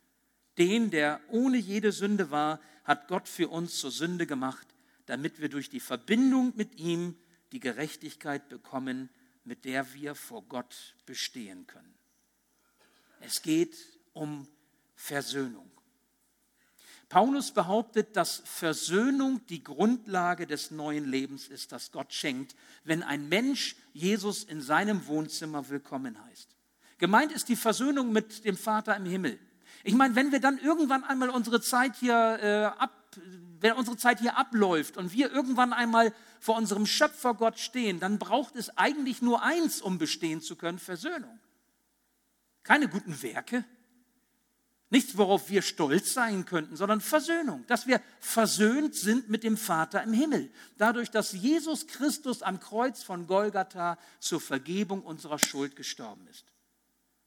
Den, 0.57 0.91
der 0.91 1.19
ohne 1.29 1.57
jede 1.57 1.91
Sünde 1.91 2.29
war, 2.29 2.59
hat 2.83 3.07
Gott 3.07 3.27
für 3.27 3.49
uns 3.49 3.79
zur 3.79 3.91
Sünde 3.91 4.27
gemacht, 4.27 4.67
damit 5.07 5.41
wir 5.41 5.49
durch 5.49 5.69
die 5.69 5.79
Verbindung 5.79 6.53
mit 6.55 6.79
ihm 6.79 7.15
die 7.53 7.59
Gerechtigkeit 7.59 8.49
bekommen, 8.49 9.09
mit 9.45 9.63
der 9.63 9.93
wir 9.93 10.15
vor 10.15 10.41
Gott 10.43 10.95
bestehen 11.05 11.67
können. 11.67 11.93
Es 13.21 13.41
geht 13.41 13.77
um 14.13 14.47
Versöhnung. 14.95 15.69
Paulus 17.09 17.53
behauptet, 17.53 18.17
dass 18.17 18.41
Versöhnung 18.45 19.45
die 19.47 19.63
Grundlage 19.63 20.47
des 20.47 20.71
neuen 20.71 21.05
Lebens 21.05 21.47
ist, 21.47 21.71
das 21.71 21.91
Gott 21.91 22.11
schenkt, 22.11 22.55
wenn 22.85 23.03
ein 23.03 23.29
Mensch 23.29 23.75
Jesus 23.93 24.43
in 24.43 24.61
seinem 24.61 25.05
Wohnzimmer 25.05 25.69
willkommen 25.69 26.21
heißt. 26.25 26.49
Gemeint 26.97 27.31
ist 27.31 27.49
die 27.49 27.55
Versöhnung 27.55 28.11
mit 28.11 28.45
dem 28.45 28.57
Vater 28.57 28.95
im 28.95 29.05
Himmel. 29.05 29.37
Ich 29.83 29.93
meine, 29.93 30.15
wenn 30.15 30.31
wir 30.31 30.39
dann 30.39 30.57
irgendwann 30.57 31.03
einmal 31.03 31.29
unsere 31.29 31.61
Zeit 31.61 31.97
hier 31.97 32.39
äh, 32.41 32.81
ab, 32.81 33.15
wenn 33.63 33.73
unsere 33.73 33.95
Zeit 33.95 34.19
hier 34.19 34.37
abläuft 34.37 34.97
und 34.97 35.13
wir 35.13 35.31
irgendwann 35.31 35.71
einmal 35.71 36.13
vor 36.41 36.57
unserem 36.57 36.85
Schöpfer 36.85 37.33
Gott 37.33 37.57
stehen, 37.57 38.01
dann 38.01 38.19
braucht 38.19 38.57
es 38.57 38.77
eigentlich 38.77 39.21
nur 39.21 39.41
eins, 39.41 39.81
um 39.81 39.97
bestehen 39.97 40.41
zu 40.41 40.57
können, 40.57 40.79
Versöhnung. 40.79 41.39
Keine 42.63 42.89
guten 42.89 43.21
Werke, 43.23 43.63
Nichts, 44.89 45.17
worauf 45.17 45.49
wir 45.49 45.63
stolz 45.63 46.13
sein 46.13 46.45
könnten, 46.45 46.75
sondern 46.75 47.01
Versöhnung, 47.01 47.65
dass 47.65 47.87
wir 47.87 47.99
versöhnt 48.19 48.93
sind 48.93 49.27
mit 49.27 49.43
dem 49.43 49.57
Vater 49.57 50.03
im 50.03 50.13
Himmel. 50.13 50.51
Dadurch, 50.77 51.09
dass 51.09 51.31
Jesus 51.31 51.87
Christus 51.87 52.43
am 52.43 52.59
Kreuz 52.59 53.01
von 53.01 53.25
Golgatha 53.25 53.97
zur 54.19 54.39
Vergebung 54.39 55.01
unserer 55.01 55.39
Schuld 55.39 55.75
gestorben 55.75 56.27
ist. 56.27 56.45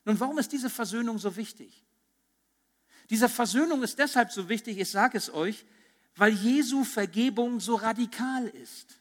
Nun, 0.04 0.20
warum 0.20 0.38
ist 0.38 0.52
diese 0.52 0.70
Versöhnung 0.70 1.18
so 1.18 1.34
wichtig? 1.34 1.84
Diese 3.10 3.28
Versöhnung 3.28 3.82
ist 3.82 3.98
deshalb 3.98 4.30
so 4.30 4.48
wichtig, 4.48 4.78
ich 4.78 4.88
sage 4.88 5.18
es 5.18 5.34
euch, 5.34 5.64
weil 6.16 6.32
Jesu 6.32 6.84
Vergebung 6.84 7.60
so 7.60 7.74
radikal 7.74 8.46
ist. 8.46 8.98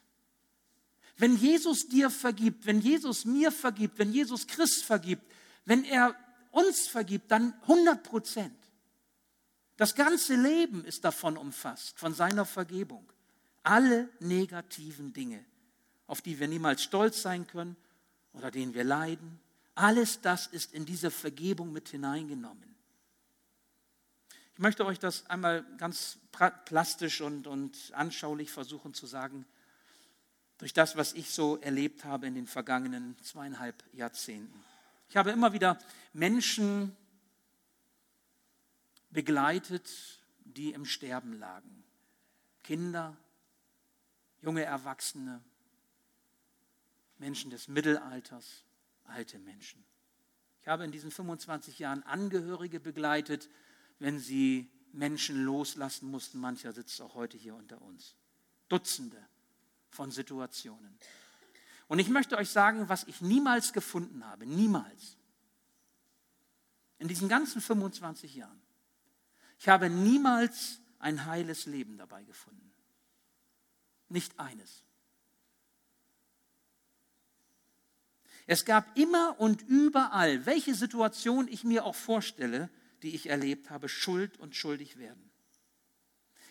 Wenn 1.16 1.36
Jesus 1.36 1.88
dir 1.88 2.10
vergibt, 2.10 2.66
wenn 2.66 2.80
Jesus 2.80 3.24
mir 3.24 3.50
vergibt, 3.50 3.98
wenn 3.98 4.12
Jesus 4.12 4.46
Christ 4.46 4.84
vergibt, 4.84 5.22
wenn 5.64 5.84
er 5.84 6.14
uns 6.50 6.86
vergibt, 6.86 7.30
dann 7.30 7.54
100 7.62 8.02
Prozent. 8.02 8.56
Das 9.78 9.94
ganze 9.94 10.36
Leben 10.36 10.84
ist 10.84 11.04
davon 11.04 11.36
umfasst, 11.36 11.98
von 11.98 12.14
seiner 12.14 12.44
Vergebung. 12.44 13.06
Alle 13.62 14.08
negativen 14.20 15.12
Dinge, 15.12 15.44
auf 16.06 16.22
die 16.22 16.38
wir 16.38 16.48
niemals 16.48 16.82
stolz 16.82 17.22
sein 17.22 17.46
können 17.46 17.76
oder 18.32 18.50
denen 18.50 18.74
wir 18.74 18.84
leiden, 18.84 19.40
alles 19.74 20.20
das 20.20 20.46
ist 20.46 20.72
in 20.72 20.86
diese 20.86 21.10
Vergebung 21.10 21.72
mit 21.72 21.88
hineingenommen. 21.88 22.75
Ich 24.56 24.60
möchte 24.62 24.86
euch 24.86 24.98
das 24.98 25.26
einmal 25.26 25.66
ganz 25.76 26.18
plastisch 26.64 27.20
und, 27.20 27.46
und 27.46 27.76
anschaulich 27.92 28.50
versuchen 28.50 28.94
zu 28.94 29.06
sagen, 29.06 29.44
durch 30.56 30.72
das, 30.72 30.96
was 30.96 31.12
ich 31.12 31.28
so 31.28 31.58
erlebt 31.58 32.06
habe 32.06 32.26
in 32.26 32.34
den 32.34 32.46
vergangenen 32.46 33.18
zweieinhalb 33.22 33.84
Jahrzehnten. 33.92 34.64
Ich 35.10 35.18
habe 35.18 35.30
immer 35.30 35.52
wieder 35.52 35.78
Menschen 36.14 36.96
begleitet, 39.10 39.90
die 40.46 40.72
im 40.72 40.86
Sterben 40.86 41.38
lagen. 41.38 41.84
Kinder, 42.62 43.14
junge 44.40 44.64
Erwachsene, 44.64 45.42
Menschen 47.18 47.50
des 47.50 47.68
Mittelalters, 47.68 48.64
alte 49.04 49.38
Menschen. 49.38 49.84
Ich 50.62 50.68
habe 50.68 50.86
in 50.86 50.92
diesen 50.92 51.10
25 51.10 51.78
Jahren 51.78 52.02
Angehörige 52.04 52.80
begleitet, 52.80 53.50
wenn 53.98 54.18
sie 54.18 54.70
Menschen 54.92 55.44
loslassen 55.44 56.10
mussten. 56.10 56.38
Mancher 56.38 56.72
sitzt 56.72 57.00
auch 57.00 57.14
heute 57.14 57.36
hier 57.36 57.54
unter 57.54 57.80
uns. 57.82 58.14
Dutzende 58.68 59.22
von 59.90 60.10
Situationen. 60.10 60.98
Und 61.88 61.98
ich 61.98 62.08
möchte 62.08 62.36
euch 62.36 62.50
sagen, 62.50 62.88
was 62.88 63.04
ich 63.04 63.20
niemals 63.20 63.72
gefunden 63.72 64.24
habe, 64.26 64.46
niemals. 64.46 65.16
In 66.98 67.08
diesen 67.08 67.28
ganzen 67.28 67.60
25 67.60 68.34
Jahren. 68.34 68.60
Ich 69.58 69.68
habe 69.68 69.88
niemals 69.88 70.80
ein 70.98 71.26
heiles 71.26 71.66
Leben 71.66 71.98
dabei 71.98 72.24
gefunden. 72.24 72.72
Nicht 74.08 74.38
eines. 74.38 74.82
Es 78.46 78.64
gab 78.64 78.96
immer 78.96 79.38
und 79.40 79.62
überall, 79.62 80.46
welche 80.46 80.74
Situation 80.74 81.48
ich 81.48 81.64
mir 81.64 81.84
auch 81.84 81.96
vorstelle, 81.96 82.70
die 83.02 83.14
ich 83.14 83.28
erlebt 83.28 83.70
habe, 83.70 83.88
Schuld 83.88 84.38
und 84.38 84.56
schuldig 84.56 84.98
werden. 84.98 85.30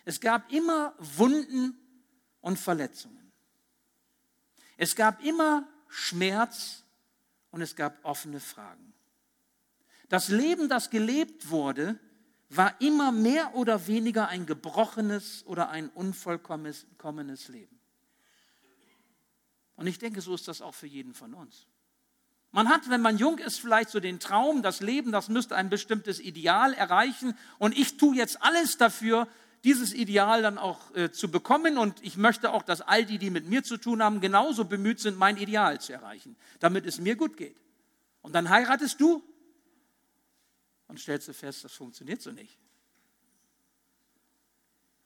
Es 0.05 0.21
gab 0.21 0.51
immer 0.51 0.93
Wunden 0.99 1.77
und 2.41 2.59
Verletzungen. 2.59 3.31
Es 4.77 4.95
gab 4.95 5.23
immer 5.23 5.67
Schmerz 5.87 6.83
und 7.51 7.61
es 7.61 7.75
gab 7.75 8.03
offene 8.03 8.39
Fragen. 8.39 8.93
Das 10.09 10.29
Leben, 10.29 10.69
das 10.69 10.89
gelebt 10.89 11.49
wurde, 11.49 11.99
war 12.49 12.79
immer 12.79 13.11
mehr 13.11 13.55
oder 13.55 13.87
weniger 13.87 14.27
ein 14.27 14.45
gebrochenes 14.45 15.45
oder 15.47 15.69
ein 15.69 15.89
unvollkommenes 15.89 17.47
Leben. 17.47 17.79
Und 19.75 19.87
ich 19.87 19.97
denke, 19.97 20.21
so 20.21 20.35
ist 20.35 20.47
das 20.47 20.61
auch 20.61 20.75
für 20.75 20.87
jeden 20.87 21.13
von 21.13 21.33
uns. 21.33 21.67
Man 22.55 22.69
hat, 22.69 22.89
wenn 22.89 23.01
man 23.01 23.17
jung 23.17 23.37
ist, 23.39 23.59
vielleicht 23.59 23.89
so 23.89 23.99
den 23.99 24.17
Traum, 24.17 24.61
das 24.61 24.79
Leben, 24.79 25.11
das 25.11 25.27
müsste 25.27 25.57
ein 25.57 25.69
bestimmtes 25.69 26.21
Ideal 26.21 26.73
erreichen 26.73 27.37
und 27.59 27.77
ich 27.77 27.97
tue 27.97 28.15
jetzt 28.15 28.41
alles 28.41 28.77
dafür, 28.77 29.27
dieses 29.65 29.93
Ideal 29.93 30.41
dann 30.41 30.57
auch 30.57 30.95
äh, 30.95 31.11
zu 31.11 31.29
bekommen. 31.29 31.77
Und 31.77 32.01
ich 32.01 32.15
möchte 32.15 32.53
auch, 32.53 32.63
dass 32.63 32.79
all 32.79 33.03
die, 33.03 33.17
die 33.17 33.29
mit 33.29 33.45
mir 33.45 33.65
zu 33.65 33.75
tun 33.75 34.01
haben, 34.01 34.21
genauso 34.21 34.63
bemüht 34.63 35.01
sind, 35.01 35.17
mein 35.17 35.35
Ideal 35.35 35.81
zu 35.81 35.91
erreichen, 35.91 36.37
damit 36.61 36.85
es 36.85 36.97
mir 36.97 37.17
gut 37.17 37.35
geht. 37.35 37.57
Und 38.21 38.33
dann 38.33 38.49
heiratest 38.49 39.01
du 39.01 39.21
und 40.87 40.97
stellst 40.97 41.27
du 41.27 41.33
fest, 41.33 41.65
das 41.65 41.73
funktioniert 41.73 42.21
so 42.21 42.31
nicht. 42.31 42.57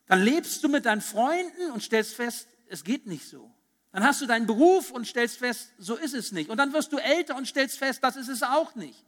Dann 0.05 0.21
lebst 0.21 0.63
du 0.63 0.69
mit 0.69 0.85
deinen 0.85 1.01
Freunden 1.01 1.71
und 1.71 1.81
stellst 1.81 2.13
fest, 2.13 2.47
es 2.67 2.83
geht 2.83 3.07
nicht 3.07 3.27
so. 3.27 3.51
Dann 3.91 4.03
hast 4.03 4.21
du 4.21 4.27
deinen 4.27 4.45
Beruf 4.45 4.91
und 4.91 5.07
stellst 5.07 5.37
fest, 5.37 5.73
so 5.77 5.95
ist 5.95 6.13
es 6.13 6.31
nicht. 6.31 6.49
Und 6.49 6.57
dann 6.57 6.73
wirst 6.73 6.93
du 6.93 6.97
älter 6.97 7.35
und 7.35 7.47
stellst 7.47 7.77
fest, 7.77 8.03
das 8.03 8.15
ist 8.15 8.27
es 8.29 8.43
auch 8.43 8.75
nicht. 8.75 9.03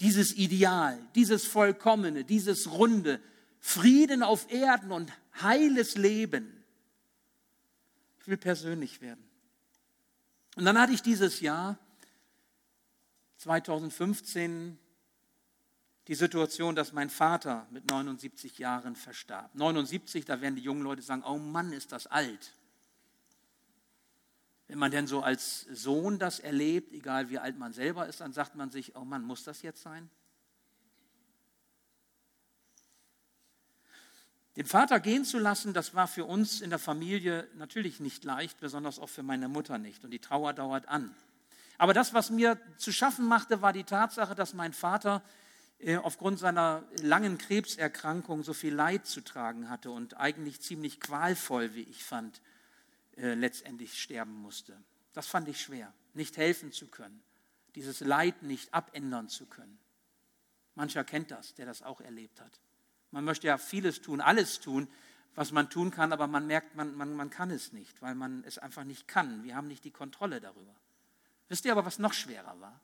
Dieses 0.00 0.36
Ideal, 0.36 0.98
dieses 1.14 1.46
Vollkommene, 1.46 2.24
dieses 2.24 2.70
Runde, 2.70 3.20
Frieden 3.60 4.22
auf 4.22 4.50
Erden 4.52 4.92
und 4.92 5.10
heiles 5.40 5.96
Leben. 5.96 6.64
Ich 8.20 8.28
will 8.28 8.36
persönlich 8.36 9.00
werden. 9.00 9.24
Und 10.54 10.64
dann 10.64 10.78
hatte 10.78 10.92
ich 10.92 11.02
dieses 11.02 11.40
Jahr, 11.40 11.78
2015, 13.38 14.78
die 16.08 16.14
Situation, 16.14 16.74
dass 16.74 16.92
mein 16.92 17.10
Vater 17.10 17.66
mit 17.70 17.88
79 17.90 18.58
Jahren 18.58 18.96
verstarb. 18.96 19.54
79, 19.54 20.24
da 20.24 20.40
werden 20.40 20.56
die 20.56 20.62
jungen 20.62 20.82
Leute 20.82 21.02
sagen, 21.02 21.22
oh 21.24 21.38
Mann, 21.38 21.72
ist 21.72 21.92
das 21.92 22.06
alt. 22.06 22.54
Wenn 24.78 24.82
man 24.82 24.90
denn 24.92 25.08
so 25.08 25.22
als 25.22 25.62
Sohn 25.72 26.20
das 26.20 26.38
erlebt, 26.38 26.92
egal 26.92 27.30
wie 27.30 27.40
alt 27.40 27.58
man 27.58 27.72
selber 27.72 28.06
ist, 28.06 28.20
dann 28.20 28.32
sagt 28.32 28.54
man 28.54 28.70
sich, 28.70 28.94
oh 28.94 29.04
Mann, 29.04 29.24
muss 29.24 29.42
das 29.42 29.62
jetzt 29.62 29.82
sein? 29.82 30.08
Den 34.54 34.66
Vater 34.66 35.00
gehen 35.00 35.24
zu 35.24 35.40
lassen, 35.40 35.74
das 35.74 35.96
war 35.96 36.06
für 36.06 36.26
uns 36.26 36.60
in 36.60 36.70
der 36.70 36.78
Familie 36.78 37.48
natürlich 37.56 37.98
nicht 37.98 38.22
leicht, 38.22 38.60
besonders 38.60 39.00
auch 39.00 39.08
für 39.08 39.24
meine 39.24 39.48
Mutter 39.48 39.78
nicht. 39.78 40.04
Und 40.04 40.12
die 40.12 40.20
Trauer 40.20 40.52
dauert 40.52 40.86
an. 40.86 41.12
Aber 41.76 41.92
das, 41.92 42.14
was 42.14 42.30
mir 42.30 42.56
zu 42.76 42.92
schaffen 42.92 43.26
machte, 43.26 43.60
war 43.60 43.72
die 43.72 43.82
Tatsache, 43.82 44.36
dass 44.36 44.54
mein 44.54 44.72
Vater 44.72 45.24
äh, 45.80 45.96
aufgrund 45.96 46.38
seiner 46.38 46.84
langen 47.02 47.36
Krebserkrankung 47.36 48.44
so 48.44 48.52
viel 48.52 48.74
Leid 48.74 49.06
zu 49.06 49.22
tragen 49.22 49.70
hatte 49.70 49.90
und 49.90 50.18
eigentlich 50.18 50.60
ziemlich 50.60 51.00
qualvoll, 51.00 51.74
wie 51.74 51.82
ich 51.82 52.04
fand, 52.04 52.40
äh, 53.18 53.34
letztendlich 53.34 54.00
sterben 54.00 54.34
musste. 54.40 54.80
Das 55.12 55.26
fand 55.26 55.48
ich 55.48 55.60
schwer, 55.60 55.92
nicht 56.14 56.36
helfen 56.36 56.72
zu 56.72 56.86
können, 56.86 57.22
dieses 57.74 58.00
Leid 58.00 58.42
nicht 58.42 58.72
abändern 58.72 59.28
zu 59.28 59.46
können. 59.46 59.78
Mancher 60.76 61.02
kennt 61.02 61.32
das, 61.32 61.54
der 61.54 61.66
das 61.66 61.82
auch 61.82 62.00
erlebt 62.00 62.40
hat. 62.40 62.60
Man 63.10 63.24
möchte 63.24 63.48
ja 63.48 63.58
vieles 63.58 64.00
tun, 64.00 64.20
alles 64.20 64.60
tun, 64.60 64.86
was 65.34 65.50
man 65.50 65.70
tun 65.70 65.90
kann, 65.90 66.12
aber 66.12 66.28
man 66.28 66.46
merkt, 66.46 66.76
man, 66.76 66.94
man, 66.94 67.14
man 67.14 67.30
kann 67.30 67.50
es 67.50 67.72
nicht, 67.72 68.00
weil 68.02 68.14
man 68.14 68.44
es 68.44 68.58
einfach 68.58 68.84
nicht 68.84 69.08
kann. 69.08 69.42
Wir 69.42 69.56
haben 69.56 69.66
nicht 69.66 69.84
die 69.84 69.90
Kontrolle 69.90 70.40
darüber. 70.40 70.74
Wisst 71.48 71.64
ihr 71.64 71.72
aber, 71.72 71.84
was 71.84 71.98
noch 71.98 72.12
schwerer 72.12 72.60
war? 72.60 72.80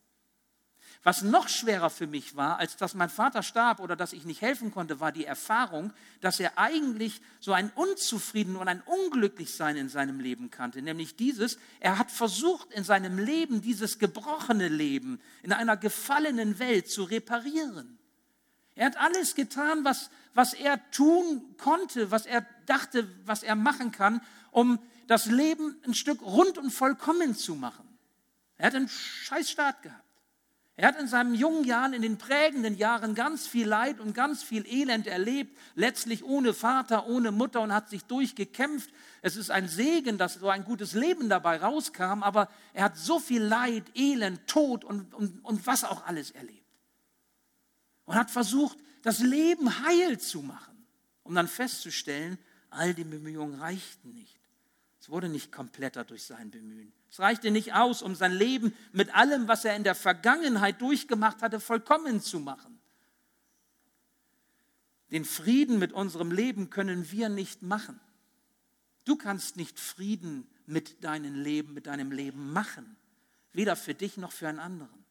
Was 1.02 1.22
noch 1.22 1.48
schwerer 1.48 1.90
für 1.90 2.06
mich 2.06 2.36
war, 2.36 2.58
als 2.58 2.76
dass 2.76 2.94
mein 2.94 3.10
Vater 3.10 3.42
starb 3.42 3.80
oder 3.80 3.96
dass 3.96 4.12
ich 4.12 4.24
nicht 4.24 4.40
helfen 4.40 4.70
konnte, 4.70 5.00
war 5.00 5.12
die 5.12 5.26
Erfahrung, 5.26 5.92
dass 6.20 6.40
er 6.40 6.58
eigentlich 6.58 7.20
so 7.40 7.52
ein 7.52 7.70
Unzufrieden 7.74 8.56
und 8.56 8.68
ein 8.68 8.82
Unglücklichsein 8.82 9.76
in 9.76 9.88
seinem 9.88 10.20
Leben 10.20 10.50
kannte. 10.50 10.80
Nämlich 10.80 11.16
dieses, 11.16 11.58
er 11.80 11.98
hat 11.98 12.10
versucht 12.10 12.72
in 12.72 12.84
seinem 12.84 13.18
Leben 13.18 13.60
dieses 13.60 13.98
gebrochene 13.98 14.68
Leben 14.68 15.20
in 15.42 15.52
einer 15.52 15.76
gefallenen 15.76 16.58
Welt 16.58 16.88
zu 16.88 17.04
reparieren. 17.04 17.98
Er 18.74 18.86
hat 18.86 18.96
alles 18.96 19.34
getan, 19.34 19.84
was, 19.84 20.10
was 20.34 20.52
er 20.54 20.90
tun 20.90 21.56
konnte, 21.58 22.10
was 22.10 22.26
er 22.26 22.46
dachte, 22.66 23.08
was 23.24 23.42
er 23.42 23.54
machen 23.54 23.92
kann, 23.92 24.20
um 24.50 24.78
das 25.06 25.26
Leben 25.26 25.76
ein 25.84 25.94
Stück 25.94 26.22
rund 26.22 26.58
und 26.58 26.70
vollkommen 26.70 27.36
zu 27.36 27.54
machen. 27.54 27.86
Er 28.56 28.68
hat 28.68 28.74
einen 28.74 28.88
scheiß 28.88 29.50
Start 29.50 29.82
gehabt. 29.82 30.03
Er 30.76 30.88
hat 30.88 30.98
in 30.98 31.06
seinen 31.06 31.34
jungen 31.34 31.64
Jahren, 31.64 31.92
in 31.92 32.02
den 32.02 32.18
prägenden 32.18 32.76
Jahren 32.76 33.14
ganz 33.14 33.46
viel 33.46 33.68
Leid 33.68 34.00
und 34.00 34.12
ganz 34.12 34.42
viel 34.42 34.66
Elend 34.66 35.06
erlebt, 35.06 35.56
letztlich 35.76 36.24
ohne 36.24 36.52
Vater, 36.52 37.06
ohne 37.06 37.30
Mutter 37.30 37.60
und 37.60 37.72
hat 37.72 37.88
sich 37.88 38.04
durchgekämpft. 38.04 38.90
Es 39.22 39.36
ist 39.36 39.52
ein 39.52 39.68
Segen, 39.68 40.18
dass 40.18 40.34
so 40.34 40.48
ein 40.48 40.64
gutes 40.64 40.94
Leben 40.94 41.28
dabei 41.28 41.58
rauskam, 41.58 42.24
aber 42.24 42.48
er 42.72 42.84
hat 42.84 42.96
so 42.96 43.20
viel 43.20 43.42
Leid, 43.42 43.84
Elend, 43.94 44.48
Tod 44.48 44.84
und, 44.84 45.14
und, 45.14 45.44
und 45.44 45.64
was 45.64 45.84
auch 45.84 46.06
alles 46.06 46.32
erlebt. 46.32 46.66
Und 48.06 48.16
hat 48.16 48.32
versucht, 48.32 48.76
das 49.02 49.20
Leben 49.20 49.84
heil 49.86 50.18
zu 50.18 50.42
machen, 50.42 50.86
um 51.22 51.36
dann 51.36 51.46
festzustellen, 51.46 52.36
all 52.70 52.94
die 52.94 53.04
Bemühungen 53.04 53.60
reichten 53.60 54.12
nicht. 54.12 54.40
Es 55.04 55.10
wurde 55.10 55.28
nicht 55.28 55.52
kompletter 55.52 56.02
durch 56.02 56.24
sein 56.24 56.50
Bemühen. 56.50 56.90
Es 57.10 57.20
reichte 57.20 57.50
nicht 57.50 57.74
aus, 57.74 58.00
um 58.00 58.14
sein 58.14 58.32
Leben 58.32 58.74
mit 58.92 59.14
allem, 59.14 59.48
was 59.48 59.66
er 59.66 59.76
in 59.76 59.84
der 59.84 59.94
Vergangenheit 59.94 60.80
durchgemacht 60.80 61.42
hatte, 61.42 61.60
vollkommen 61.60 62.22
zu 62.22 62.40
machen. 62.40 62.80
Den 65.10 65.26
Frieden 65.26 65.78
mit 65.78 65.92
unserem 65.92 66.32
Leben 66.32 66.70
können 66.70 67.12
wir 67.12 67.28
nicht 67.28 67.60
machen. 67.60 68.00
Du 69.04 69.16
kannst 69.16 69.58
nicht 69.58 69.78
Frieden 69.78 70.48
mit 70.64 71.04
deinem 71.04 71.34
Leben, 71.34 71.74
mit 71.74 71.86
deinem 71.86 72.10
Leben 72.10 72.54
machen, 72.54 72.96
weder 73.52 73.76
für 73.76 73.92
dich 73.92 74.16
noch 74.16 74.32
für 74.32 74.48
einen 74.48 74.58
anderen. 74.58 75.04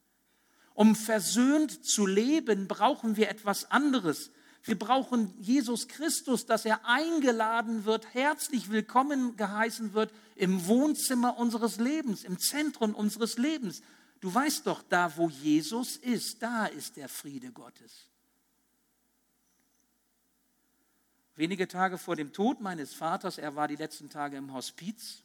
Um 0.74 0.96
versöhnt 0.96 1.84
zu 1.84 2.04
leben, 2.04 2.66
brauchen 2.66 3.16
wir 3.16 3.28
etwas 3.28 3.70
anderes. 3.70 4.32
Wir 4.66 4.78
brauchen 4.78 5.34
Jesus 5.42 5.88
Christus, 5.88 6.46
dass 6.46 6.64
er 6.64 6.86
eingeladen 6.86 7.84
wird, 7.84 8.14
herzlich 8.14 8.70
willkommen 8.70 9.36
geheißen 9.36 9.92
wird 9.92 10.10
im 10.36 10.66
Wohnzimmer 10.66 11.36
unseres 11.36 11.76
Lebens, 11.76 12.24
im 12.24 12.38
Zentrum 12.38 12.94
unseres 12.94 13.36
Lebens. 13.36 13.82
Du 14.20 14.32
weißt 14.32 14.66
doch, 14.66 14.82
da 14.88 15.18
wo 15.18 15.28
Jesus 15.28 15.96
ist, 15.96 16.42
da 16.42 16.64
ist 16.64 16.96
der 16.96 17.10
Friede 17.10 17.52
Gottes. 17.52 18.08
Wenige 21.36 21.68
Tage 21.68 21.98
vor 21.98 22.16
dem 22.16 22.32
Tod 22.32 22.62
meines 22.62 22.94
Vaters, 22.94 23.36
er 23.36 23.56
war 23.56 23.68
die 23.68 23.76
letzten 23.76 24.08
Tage 24.08 24.38
im 24.38 24.54
Hospiz. 24.54 25.24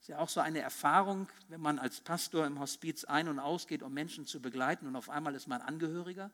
Ist 0.00 0.08
ja 0.08 0.18
auch 0.18 0.28
so 0.28 0.40
eine 0.40 0.58
Erfahrung, 0.58 1.28
wenn 1.48 1.62
man 1.62 1.78
als 1.78 2.02
Pastor 2.02 2.44
im 2.44 2.60
Hospiz 2.60 3.04
ein- 3.04 3.28
und 3.28 3.38
ausgeht, 3.38 3.82
um 3.82 3.94
Menschen 3.94 4.26
zu 4.26 4.42
begleiten 4.42 4.86
und 4.86 4.96
auf 4.96 5.08
einmal 5.08 5.34
ist 5.34 5.46
man 5.46 5.62
Angehöriger. 5.62 6.30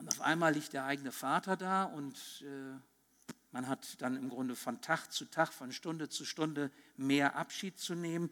Und 0.00 0.08
auf 0.08 0.22
einmal 0.22 0.54
liegt 0.54 0.72
der 0.72 0.86
eigene 0.86 1.12
Vater 1.12 1.58
da 1.58 1.84
und 1.84 2.16
äh, 2.42 3.32
man 3.52 3.68
hat 3.68 4.00
dann 4.00 4.16
im 4.16 4.30
Grunde 4.30 4.56
von 4.56 4.80
Tag 4.80 5.12
zu 5.12 5.26
Tag, 5.26 5.52
von 5.52 5.72
Stunde 5.72 6.08
zu 6.08 6.24
Stunde 6.24 6.70
mehr 6.96 7.36
Abschied 7.36 7.78
zu 7.78 7.94
nehmen. 7.94 8.30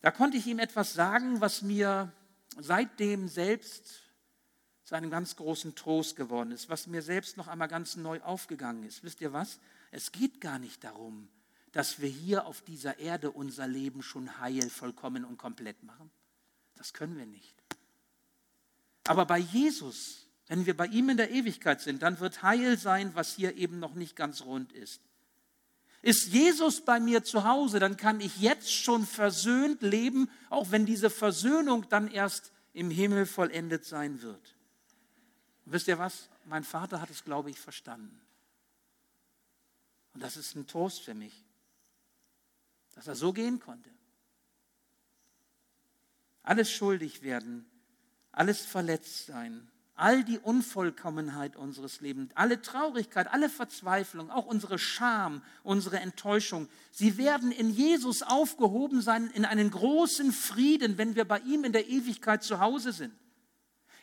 Da 0.00 0.12
konnte 0.12 0.36
ich 0.36 0.46
ihm 0.46 0.60
etwas 0.60 0.94
sagen, 0.94 1.40
was 1.40 1.62
mir 1.62 2.12
seitdem 2.60 3.26
selbst 3.26 4.02
zu 4.84 4.94
einem 4.94 5.10
ganz 5.10 5.34
großen 5.34 5.74
Trost 5.74 6.14
geworden 6.14 6.52
ist, 6.52 6.68
was 6.68 6.86
mir 6.86 7.02
selbst 7.02 7.36
noch 7.36 7.48
einmal 7.48 7.66
ganz 7.66 7.96
neu 7.96 8.20
aufgegangen 8.20 8.84
ist. 8.84 9.02
Wisst 9.02 9.20
ihr 9.20 9.32
was? 9.32 9.58
Es 9.90 10.12
geht 10.12 10.40
gar 10.40 10.60
nicht 10.60 10.84
darum, 10.84 11.28
dass 11.72 12.00
wir 12.00 12.08
hier 12.08 12.46
auf 12.46 12.62
dieser 12.62 13.00
Erde 13.00 13.32
unser 13.32 13.66
Leben 13.66 14.04
schon 14.04 14.38
heil, 14.38 14.70
vollkommen 14.70 15.24
und 15.24 15.36
komplett 15.36 15.82
machen. 15.82 16.12
Das 16.76 16.92
können 16.92 17.18
wir 17.18 17.26
nicht. 17.26 17.56
Aber 19.08 19.26
bei 19.26 19.38
Jesus 19.38 20.25
wenn 20.48 20.66
wir 20.66 20.76
bei 20.76 20.86
ihm 20.86 21.08
in 21.08 21.16
der 21.16 21.30
Ewigkeit 21.30 21.80
sind, 21.80 22.02
dann 22.02 22.20
wird 22.20 22.42
Heil 22.42 22.78
sein, 22.78 23.14
was 23.14 23.34
hier 23.34 23.56
eben 23.56 23.78
noch 23.78 23.94
nicht 23.94 24.14
ganz 24.14 24.42
rund 24.42 24.72
ist. 24.72 25.00
Ist 26.02 26.28
Jesus 26.28 26.84
bei 26.84 27.00
mir 27.00 27.24
zu 27.24 27.44
Hause, 27.44 27.80
dann 27.80 27.96
kann 27.96 28.20
ich 28.20 28.38
jetzt 28.38 28.72
schon 28.72 29.04
versöhnt 29.04 29.82
leben, 29.82 30.30
auch 30.50 30.70
wenn 30.70 30.86
diese 30.86 31.10
Versöhnung 31.10 31.88
dann 31.88 32.08
erst 32.08 32.52
im 32.74 32.90
Himmel 32.90 33.26
vollendet 33.26 33.84
sein 33.84 34.22
wird. 34.22 34.54
Und 35.64 35.72
wisst 35.72 35.88
ihr 35.88 35.98
was? 35.98 36.28
Mein 36.44 36.62
Vater 36.62 37.00
hat 37.00 37.10
es, 37.10 37.24
glaube 37.24 37.50
ich, 37.50 37.58
verstanden. 37.58 38.20
Und 40.14 40.22
das 40.22 40.36
ist 40.36 40.54
ein 40.54 40.68
Trost 40.68 41.02
für 41.02 41.14
mich, 41.14 41.44
dass 42.94 43.08
er 43.08 43.16
so 43.16 43.32
gehen 43.32 43.58
konnte. 43.58 43.90
Alles 46.44 46.70
schuldig 46.70 47.22
werden, 47.22 47.66
alles 48.30 48.64
verletzt 48.64 49.26
sein, 49.26 49.68
all 49.96 50.22
die 50.22 50.38
Unvollkommenheit 50.38 51.56
unseres 51.56 52.00
Lebens, 52.02 52.30
alle 52.34 52.60
Traurigkeit, 52.60 53.32
alle 53.32 53.48
Verzweiflung, 53.48 54.30
auch 54.30 54.46
unsere 54.46 54.78
Scham, 54.78 55.42
unsere 55.62 56.00
Enttäuschung, 56.00 56.68
sie 56.92 57.16
werden 57.16 57.50
in 57.50 57.70
Jesus 57.70 58.22
aufgehoben 58.22 59.00
sein, 59.00 59.30
in 59.34 59.46
einen 59.46 59.70
großen 59.70 60.32
Frieden, 60.32 60.98
wenn 60.98 61.16
wir 61.16 61.24
bei 61.24 61.40
ihm 61.40 61.64
in 61.64 61.72
der 61.72 61.88
Ewigkeit 61.88 62.42
zu 62.42 62.60
Hause 62.60 62.92
sind. 62.92 63.14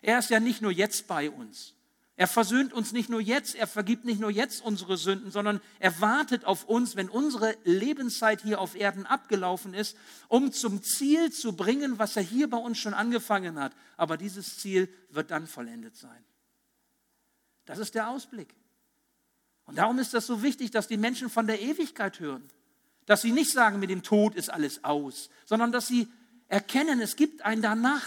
Er 0.01 0.19
ist 0.19 0.31
ja 0.31 0.39
nicht 0.39 0.61
nur 0.61 0.71
jetzt 0.71 1.07
bei 1.07 1.29
uns. 1.29 1.75
Er 2.15 2.27
versöhnt 2.27 2.73
uns 2.73 2.91
nicht 2.91 3.09
nur 3.09 3.21
jetzt, 3.21 3.55
er 3.55 3.65
vergibt 3.65 4.05
nicht 4.05 4.19
nur 4.19 4.29
jetzt 4.29 4.63
unsere 4.63 4.97
Sünden, 4.97 5.31
sondern 5.31 5.61
er 5.79 5.99
wartet 5.99 6.45
auf 6.45 6.65
uns, 6.65 6.95
wenn 6.95 7.09
unsere 7.09 7.55
Lebenszeit 7.63 8.41
hier 8.41 8.61
auf 8.61 8.75
Erden 8.75 9.07
abgelaufen 9.07 9.73
ist, 9.73 9.97
um 10.27 10.51
zum 10.51 10.83
Ziel 10.83 11.31
zu 11.31 11.55
bringen, 11.55 11.97
was 11.97 12.15
er 12.15 12.21
hier 12.21 12.49
bei 12.49 12.57
uns 12.57 12.77
schon 12.77 12.93
angefangen 12.93 13.59
hat. 13.59 13.73
Aber 13.97 14.15
dieses 14.15 14.57
Ziel 14.57 14.93
wird 15.09 15.31
dann 15.31 15.47
vollendet 15.47 15.97
sein. 15.97 16.23
Das 17.65 17.79
ist 17.79 17.95
der 17.95 18.09
Ausblick. 18.09 18.53
Und 19.65 19.77
darum 19.77 19.97
ist 19.97 20.13
das 20.13 20.27
so 20.27 20.43
wichtig, 20.43 20.69
dass 20.69 20.87
die 20.87 20.97
Menschen 20.97 21.29
von 21.29 21.47
der 21.47 21.61
Ewigkeit 21.61 22.19
hören. 22.19 22.47
Dass 23.07 23.23
sie 23.23 23.31
nicht 23.31 23.51
sagen, 23.51 23.79
mit 23.79 23.89
dem 23.89 24.03
Tod 24.03 24.35
ist 24.35 24.49
alles 24.49 24.83
aus, 24.83 25.29
sondern 25.45 25.71
dass 25.71 25.87
sie 25.87 26.07
erkennen, 26.47 27.01
es 27.01 27.15
gibt 27.15 27.41
ein 27.41 27.61
Danach. 27.61 28.05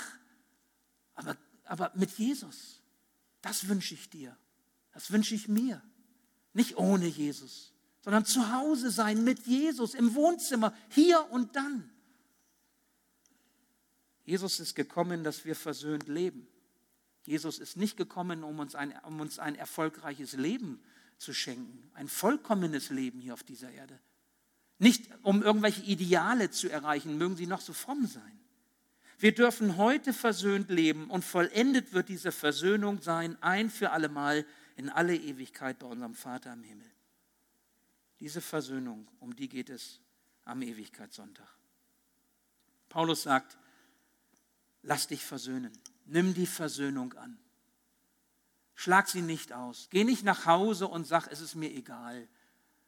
Aber, 1.14 1.36
aber 1.64 1.90
mit 1.94 2.10
Jesus. 2.12 2.80
Das 3.46 3.68
wünsche 3.68 3.94
ich 3.94 4.10
dir. 4.10 4.36
Das 4.92 5.12
wünsche 5.12 5.36
ich 5.36 5.46
mir. 5.46 5.80
Nicht 6.52 6.78
ohne 6.78 7.06
Jesus, 7.06 7.72
sondern 8.00 8.24
zu 8.24 8.50
Hause 8.50 8.90
sein 8.90 9.22
mit 9.22 9.46
Jesus 9.46 9.94
im 9.94 10.16
Wohnzimmer, 10.16 10.74
hier 10.88 11.24
und 11.30 11.54
dann. 11.54 11.88
Jesus 14.24 14.58
ist 14.58 14.74
gekommen, 14.74 15.22
dass 15.22 15.44
wir 15.44 15.54
versöhnt 15.54 16.08
leben. 16.08 16.48
Jesus 17.24 17.60
ist 17.60 17.76
nicht 17.76 17.96
gekommen, 17.96 18.42
um 18.42 18.58
uns 18.58 18.74
ein, 18.74 18.98
um 19.04 19.20
uns 19.20 19.38
ein 19.38 19.54
erfolgreiches 19.54 20.32
Leben 20.32 20.82
zu 21.16 21.32
schenken, 21.32 21.88
ein 21.94 22.08
vollkommenes 22.08 22.90
Leben 22.90 23.20
hier 23.20 23.34
auf 23.34 23.44
dieser 23.44 23.70
Erde. 23.70 24.00
Nicht 24.78 25.08
um 25.22 25.42
irgendwelche 25.42 25.82
Ideale 25.82 26.50
zu 26.50 26.68
erreichen, 26.68 27.16
mögen 27.16 27.36
sie 27.36 27.46
noch 27.46 27.60
so 27.60 27.72
fromm 27.72 28.06
sein. 28.06 28.40
Wir 29.18 29.34
dürfen 29.34 29.76
heute 29.76 30.12
versöhnt 30.12 30.68
leben 30.70 31.08
und 31.08 31.24
vollendet 31.24 31.92
wird 31.92 32.08
diese 32.08 32.32
Versöhnung 32.32 33.00
sein, 33.00 33.40
ein 33.42 33.70
für 33.70 33.90
allemal 33.90 34.44
in 34.76 34.90
alle 34.90 35.16
Ewigkeit 35.16 35.78
bei 35.78 35.86
unserem 35.86 36.14
Vater 36.14 36.52
im 36.52 36.62
Himmel. 36.62 36.90
Diese 38.20 38.40
Versöhnung, 38.40 39.08
um 39.20 39.34
die 39.34 39.48
geht 39.48 39.70
es 39.70 40.00
am 40.44 40.62
Ewigkeitssonntag. 40.62 41.48
Paulus 42.88 43.22
sagt, 43.22 43.56
lass 44.82 45.06
dich 45.06 45.24
versöhnen. 45.24 45.72
Nimm 46.06 46.34
die 46.34 46.46
Versöhnung 46.46 47.14
an. 47.14 47.38
Schlag 48.74 49.08
sie 49.08 49.22
nicht 49.22 49.52
aus. 49.52 49.88
Geh 49.90 50.04
nicht 50.04 50.24
nach 50.24 50.46
Hause 50.46 50.86
und 50.86 51.06
sag, 51.06 51.26
es 51.28 51.40
ist 51.40 51.54
mir 51.54 51.70
egal, 51.72 52.28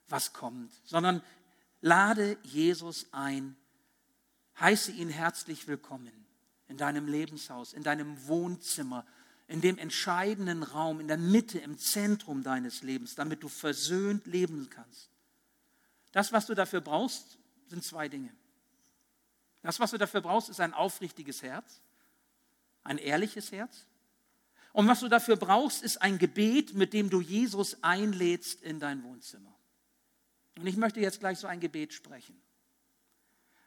was 0.09 0.33
kommt, 0.33 0.73
sondern 0.85 1.23
lade 1.81 2.39
Jesus 2.43 3.07
ein. 3.13 3.57
Heiße 4.61 4.91
ihn 4.91 5.09
herzlich 5.09 5.69
willkommen 5.69 6.13
in 6.67 6.77
deinem 6.77 7.07
Lebenshaus, 7.07 7.73
in 7.73 7.85
deinem 7.85 8.27
Wohnzimmer, 8.27 9.07
in 9.47 9.61
dem 9.61 9.79
entscheidenden 9.79 10.65
Raum, 10.65 10.99
in 10.99 11.07
der 11.07 11.17
Mitte, 11.17 11.59
im 11.61 11.79
Zentrum 11.79 12.43
deines 12.43 12.83
Lebens, 12.83 13.15
damit 13.15 13.43
du 13.43 13.49
versöhnt 13.49 14.27
leben 14.27 14.69
kannst. 14.69 15.11
Das, 16.11 16.33
was 16.33 16.47
du 16.47 16.55
dafür 16.55 16.81
brauchst, 16.81 17.39
sind 17.69 17.85
zwei 17.85 18.09
Dinge. 18.09 18.31
Das, 19.63 19.79
was 19.79 19.93
du 19.93 19.99
dafür 19.99 20.23
brauchst, 20.23 20.49
ist 20.49 20.61
ein 20.61 20.75
aufrichtiges 20.75 21.43
Herz, 21.43 21.81
ein 22.83 22.99
ehrliches 22.99 23.53
Herz. 23.53 23.87
Und 24.73 24.89
was 24.89 25.01
du 25.01 25.09
dafür 25.09 25.37
brauchst, 25.37 25.83
ist 25.83 26.03
ein 26.03 26.19
Gebet, 26.19 26.75
mit 26.75 26.93
dem 26.93 27.11
du 27.11 27.21
Jesus 27.21 27.83
einlädst 27.83 28.63
in 28.63 28.81
dein 28.81 29.05
Wohnzimmer. 29.05 29.55
Und 30.59 30.67
ich 30.67 30.77
möchte 30.77 31.01
jetzt 31.01 31.21
gleich 31.21 31.39
so 31.39 31.47
ein 31.47 31.61
Gebet 31.61 31.93
sprechen. 31.93 32.41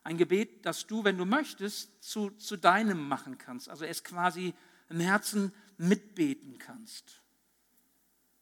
Ein 0.04 0.18
Gebet, 0.18 0.66
das 0.66 0.88
du, 0.88 1.04
wenn 1.04 1.18
du 1.18 1.26
möchtest, 1.26 2.04
zu, 2.04 2.32
zu 2.32 2.58
deinem 2.58 3.08
machen 3.08 3.38
kannst. 3.38 3.70
Also 3.70 3.86
es 3.86 4.04
quasi 4.04 4.54
im 4.90 5.00
Herzen 5.00 5.54
mitbeten 5.78 6.58
kannst. 6.58 7.22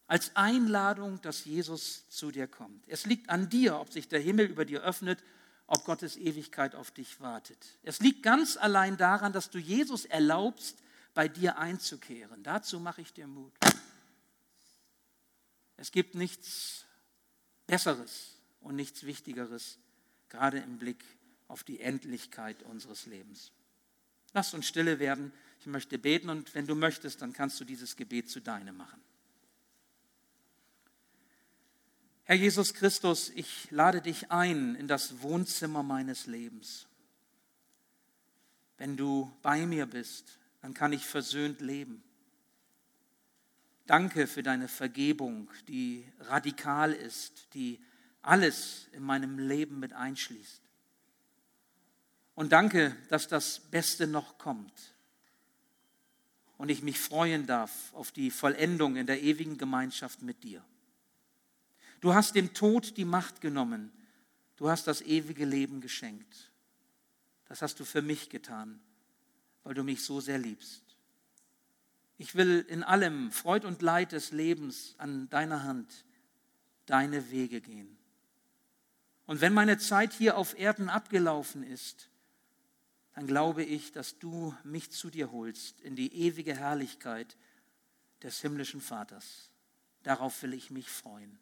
Als 0.08 0.36
Einladung, 0.36 1.22
dass 1.22 1.46
Jesus 1.46 2.08
zu 2.10 2.32
dir 2.32 2.48
kommt. 2.48 2.88
Es 2.88 3.06
liegt 3.06 3.30
an 3.30 3.50
dir, 3.50 3.80
ob 3.80 3.92
sich 3.92 4.08
der 4.08 4.20
Himmel 4.20 4.48
über 4.48 4.66
dir 4.66 4.82
öffnet, 4.82 5.24
ob 5.68 5.86
Gottes 5.86 6.18
Ewigkeit 6.18 6.74
auf 6.74 6.90
dich 6.90 7.22
wartet. 7.22 7.78
Es 7.84 8.00
liegt 8.00 8.24
ganz 8.24 8.58
allein 8.58 8.98
daran, 8.98 9.34
dass 9.34 9.52
du 9.52 9.60
Jesus 9.60 10.06
erlaubst, 10.06 10.78
bei 11.14 11.28
dir 11.28 11.58
einzukehren. 11.58 12.44
Dazu 12.44 12.80
mache 12.80 13.02
ich 13.02 13.14
dir 13.14 13.28
Mut. 13.28 13.54
Es 15.78 15.92
gibt 15.92 16.16
nichts 16.16 16.86
Besseres 17.68 18.36
und 18.62 18.76
nichts 18.76 19.04
Wichtigeres, 19.04 19.78
gerade 20.28 20.58
im 20.60 20.78
Blick 20.78 21.04
auf 21.50 21.66
die 21.66 21.82
Endlichkeit 21.82 22.64
unseres 22.64 23.06
Lebens. 23.06 23.52
Lass 24.34 24.54
uns 24.54 24.68
stille 24.68 25.00
werden. 25.00 25.34
Ich 25.60 25.66
möchte 25.66 26.00
beten 26.00 26.30
und 26.30 26.56
wenn 26.56 26.68
du 26.68 26.76
möchtest, 26.76 27.22
dann 27.22 27.34
kannst 27.34 27.60
du 27.60 27.66
dieses 27.66 27.98
Gebet 27.98 28.30
zu 28.30 28.40
deinem 28.40 28.78
machen. 28.78 29.02
Herr 32.24 32.36
Jesus 32.36 32.76
Christus, 32.76 33.30
ich 33.30 33.70
lade 33.72 34.02
dich 34.02 34.32
ein 34.32 34.76
in 34.76 34.88
das 34.88 35.22
Wohnzimmer 35.24 35.82
meines 35.82 36.28
Lebens. 36.28 36.86
Wenn 38.78 38.96
du 38.96 39.36
bei 39.42 39.66
mir 39.66 39.88
bist, 39.88 40.38
dann 40.62 40.76
kann 40.76 40.94
ich 40.94 41.06
versöhnt 41.06 41.60
leben. 41.60 42.04
Danke 43.88 44.28
für 44.28 44.44
deine 44.44 44.68
Vergebung, 44.68 45.50
die 45.68 46.06
radikal 46.20 46.94
ist, 46.94 47.48
die 47.56 47.80
alles 48.22 48.88
in 48.92 49.02
meinem 49.02 49.40
Leben 49.40 49.80
mit 49.80 49.94
einschließt. 49.94 50.69
Und 52.40 52.54
danke, 52.54 52.96
dass 53.10 53.28
das 53.28 53.60
Beste 53.60 54.08
noch 54.08 54.38
kommt. 54.38 54.94
Und 56.58 56.70
ich 56.70 56.84
mich 56.84 56.98
freuen 56.98 57.46
darf 57.46 57.94
auf 57.94 58.14
die 58.14 58.32
Vollendung 58.32 58.96
in 58.96 59.08
der 59.08 59.22
ewigen 59.22 59.58
Gemeinschaft 59.58 60.22
mit 60.22 60.42
dir. 60.42 60.64
Du 62.00 62.14
hast 62.14 62.36
dem 62.36 62.54
Tod 62.54 62.96
die 62.96 63.04
Macht 63.04 63.42
genommen. 63.42 63.92
Du 64.56 64.70
hast 64.70 64.88
das 64.88 65.02
ewige 65.02 65.44
Leben 65.44 65.82
geschenkt. 65.82 66.50
Das 67.50 67.62
hast 67.62 67.78
du 67.82 67.84
für 67.84 68.02
mich 68.02 68.30
getan, 68.30 68.80
weil 69.66 69.74
du 69.74 69.84
mich 69.84 70.06
so 70.06 70.22
sehr 70.22 70.38
liebst. 70.38 70.84
Ich 72.18 72.36
will 72.36 72.66
in 72.70 72.84
allem 72.84 73.34
Freud 73.34 73.68
und 73.68 73.82
Leid 73.82 74.14
des 74.14 74.32
Lebens 74.32 74.96
an 74.98 75.30
deiner 75.30 75.64
Hand 75.64 76.06
deine 76.86 77.32
Wege 77.32 77.60
gehen. 77.60 77.98
Und 79.26 79.42
wenn 79.42 79.54
meine 79.54 79.78
Zeit 79.78 80.14
hier 80.14 80.38
auf 80.38 80.58
Erden 80.58 80.88
abgelaufen 80.88 81.64
ist, 81.64 82.09
dann 83.20 83.28
glaube 83.28 83.66
ich, 83.66 83.92
dass 83.92 84.18
du 84.18 84.56
mich 84.64 84.92
zu 84.92 85.10
dir 85.10 85.34
holst 85.34 85.82
in 85.82 85.98
die 85.98 86.16
ewige 86.22 86.56
Herrlichkeit 86.56 87.36
des 88.24 88.40
himmlischen 88.40 88.80
Vaters. 88.80 89.50
Darauf 90.04 90.42
will 90.42 90.54
ich 90.54 90.72
mich 90.72 90.90
freuen. 90.90 91.38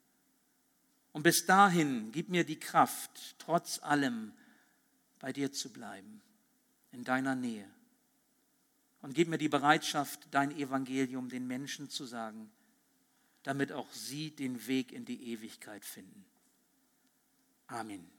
Und 1.12 1.22
bis 1.22 1.46
dahin 1.46 2.12
gib 2.12 2.30
mir 2.30 2.46
die 2.46 2.60
Kraft, 2.60 3.36
trotz 3.38 3.78
allem 3.84 4.34
bei 5.20 5.32
dir 5.32 5.54
zu 5.54 5.72
bleiben, 5.72 6.20
in 6.92 7.04
deiner 7.04 7.36
Nähe. 7.36 7.70
Und 9.04 9.14
gib 9.14 9.28
mir 9.28 9.38
die 9.38 9.48
Bereitschaft, 9.48 10.28
dein 10.32 10.50
Evangelium 10.58 11.30
den 11.30 11.46
Menschen 11.46 11.92
zu 11.92 12.06
sagen, 12.06 12.50
damit 13.44 13.72
auch 13.72 13.94
sie 13.94 14.32
den 14.32 14.66
Weg 14.66 14.92
in 14.94 15.06
die 15.06 15.32
Ewigkeit 15.32 15.86
finden. 15.86 16.26
Amen. 17.68 18.17